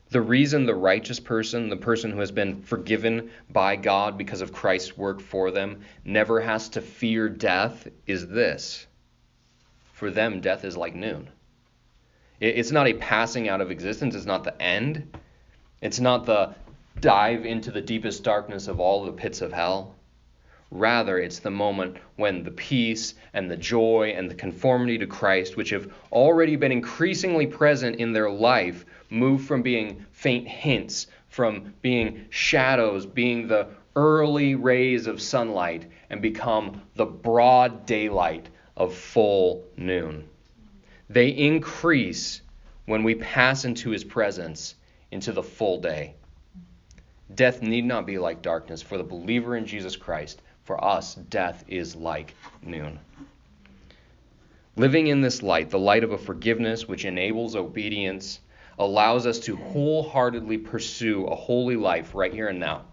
The 0.09 0.21
reason 0.21 0.65
the 0.65 0.75
righteous 0.75 1.19
person, 1.19 1.69
the 1.69 1.77
person 1.77 2.11
who 2.11 2.19
has 2.19 2.31
been 2.31 2.61
forgiven 2.61 3.31
by 3.49 3.75
God 3.75 4.17
because 4.17 4.41
of 4.41 4.53
Christ's 4.53 4.97
work 4.97 5.19
for 5.19 5.51
them, 5.51 5.81
never 6.05 6.39
has 6.39 6.69
to 6.69 6.81
fear 6.81 7.27
death 7.27 7.87
is 8.07 8.27
this 8.27 8.87
for 10.01 10.09
them, 10.09 10.41
death 10.41 10.65
is 10.65 10.75
like 10.75 10.95
noon. 10.95 11.29
It's 12.39 12.71
not 12.71 12.87
a 12.87 12.95
passing 12.95 13.47
out 13.47 13.61
of 13.61 13.69
existence, 13.69 14.15
it's 14.15 14.25
not 14.25 14.43
the 14.43 14.59
end, 14.59 15.15
it's 15.79 15.99
not 15.99 16.25
the 16.25 16.55
dive 16.99 17.45
into 17.45 17.69
the 17.69 17.81
deepest 17.81 18.23
darkness 18.23 18.67
of 18.67 18.79
all 18.79 19.05
the 19.05 19.11
pits 19.11 19.41
of 19.41 19.53
hell. 19.53 19.93
Rather, 20.71 21.19
it's 21.19 21.39
the 21.39 21.51
moment 21.51 21.97
when 22.15 22.43
the 22.43 22.51
peace 22.51 23.13
and 23.34 23.51
the 23.51 23.57
joy 23.57 24.13
and 24.15 24.31
the 24.31 24.36
conformity 24.36 24.97
to 24.97 25.05
Christ, 25.05 25.57
which 25.57 25.69
have 25.71 25.91
already 26.13 26.55
been 26.55 26.71
increasingly 26.71 27.45
present 27.45 27.97
in 27.97 28.13
their 28.13 28.29
life, 28.29 28.86
move 29.10 29.43
from 29.43 29.62
being 29.62 30.05
faint 30.13 30.47
hints, 30.47 31.07
from 31.27 31.73
being 31.81 32.25
shadows, 32.29 33.05
being 33.05 33.47
the 33.47 33.67
early 33.97 34.55
rays 34.55 35.07
of 35.07 35.21
sunlight, 35.21 35.86
and 36.10 36.21
become 36.21 36.81
the 36.95 37.05
broad 37.05 37.86
daylight 37.86 38.47
of 38.77 38.95
full 38.95 39.65
noon. 39.75 40.29
They 41.10 41.27
increase 41.29 42.41
when 42.86 43.03
we 43.03 43.15
pass 43.15 43.65
into 43.65 43.89
his 43.89 44.05
presence 44.05 44.75
into 45.12 45.34
the 45.34 45.43
full 45.43 45.81
day. 45.81 46.15
Death 47.36 47.62
need 47.62 47.86
not 47.86 48.05
be 48.05 48.17
like 48.17 48.41
darkness 48.41 48.81
for 48.81 48.97
the 48.97 49.03
believer 49.03 49.57
in 49.57 49.65
Jesus 49.65 49.97
Christ. 49.97 50.41
For 50.63 50.84
us, 50.84 51.15
death 51.15 51.63
is 51.67 51.95
like 51.95 52.36
noon. 52.62 53.00
Living 54.76 55.08
in 55.08 55.21
this 55.21 55.43
light, 55.43 55.69
the 55.69 55.80
light 55.80 56.04
of 56.04 56.12
a 56.12 56.17
forgiveness 56.17 56.88
which 56.88 57.06
enables 57.06 57.56
obedience, 57.56 58.39
allows 58.80 59.28
us 59.28 59.39
to 59.39 59.56
wholeheartedly 59.56 60.58
pursue 60.58 61.26
a 61.26 61.36
holy 61.36 61.76
life 61.76 62.15
right 62.15 62.34
here 62.34 62.47
and 62.47 62.60
now. 62.60 62.84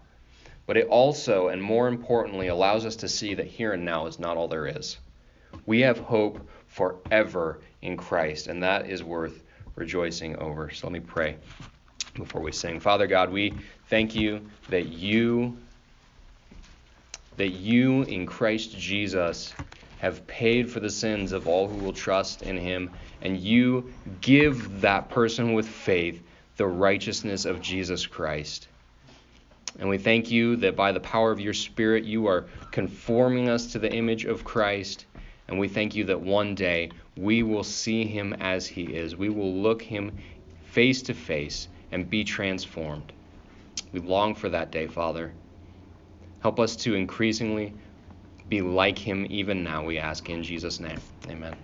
But 0.65 0.77
it 0.77 0.87
also, 0.87 1.47
and 1.47 1.63
more 1.63 1.87
importantly, 1.87 2.47
allows 2.47 2.85
us 2.85 2.97
to 2.97 3.07
see 3.07 3.33
that 3.33 3.47
here 3.47 3.73
and 3.73 3.85
now 3.85 4.05
is 4.05 4.19
not 4.19 4.37
all 4.37 4.47
there 4.47 4.67
is. 4.67 4.97
We 5.65 5.79
have 5.81 5.97
hope 5.97 6.47
forever 6.67 7.61
in 7.81 7.97
Christ, 7.97 8.47
and 8.47 8.61
that 8.61 8.87
is 8.87 9.03
worth 9.03 9.43
rejoicing 9.75 10.35
over. 10.37 10.69
So 10.69 10.87
let 10.87 10.93
me 10.93 10.99
pray 10.99 11.37
before 12.13 12.41
we 12.41 12.51
sing. 12.51 12.79
Father 12.79 13.07
God, 13.07 13.31
we 13.31 13.53
thank 13.87 14.13
you 14.13 14.41
that 14.69 14.89
you 14.89 15.57
that 17.39 17.49
you 17.49 18.03
in 18.03 18.27
Christ 18.27 18.77
Jesus 18.77 19.51
have 19.97 20.27
paid 20.27 20.69
for 20.69 20.79
the 20.79 20.89
sins 20.89 21.31
of 21.31 21.47
all 21.47 21.67
who 21.67 21.75
will 21.75 21.93
trust 21.93 22.43
in 22.43 22.55
him, 22.55 22.91
and 23.21 23.35
you 23.37 23.91
give 24.21 24.81
that 24.81 25.09
person 25.09 25.53
with 25.53 25.67
faith 25.67 26.21
the 26.57 26.67
righteousness 26.67 27.45
of 27.45 27.61
Jesus 27.61 28.05
Christ. 28.05 28.67
And 29.79 29.89
we 29.89 29.97
thank 29.97 30.29
you 30.29 30.55
that 30.57 30.75
by 30.75 30.91
the 30.91 30.99
power 30.99 31.31
of 31.31 31.39
your 31.39 31.53
Spirit, 31.53 32.03
you 32.03 32.27
are 32.27 32.45
conforming 32.71 33.49
us 33.49 33.71
to 33.71 33.79
the 33.79 33.91
image 33.91 34.25
of 34.25 34.43
Christ 34.43 35.05
and 35.49 35.57
we 35.57 35.67
thank 35.67 35.95
you 35.95 36.03
that 36.05 36.21
one 36.21 36.53
day 36.53 36.91
we 37.17 37.41
will 37.41 37.63
see 37.63 38.05
him 38.05 38.33
as 38.33 38.67
he 38.67 38.83
is. 38.83 39.15
We 39.15 39.29
will 39.29 39.51
look 39.51 39.81
him 39.81 40.15
face 40.67 41.01
to 41.03 41.15
face 41.15 41.67
and 41.91 42.07
be 42.07 42.23
transformed. 42.23 43.11
We 43.91 43.99
long 43.99 44.35
for 44.35 44.49
that 44.49 44.69
day, 44.69 44.85
Father. 44.85 45.33
Help 46.39 46.59
us 46.59 46.75
to 46.77 46.95
increasingly 46.95 47.73
be 48.49 48.61
like 48.61 48.97
him 48.97 49.27
even 49.29 49.63
now, 49.63 49.85
we 49.85 49.97
ask 49.99 50.29
in 50.29 50.43
Jesus' 50.43 50.79
name. 50.79 50.99
Amen. 51.29 51.55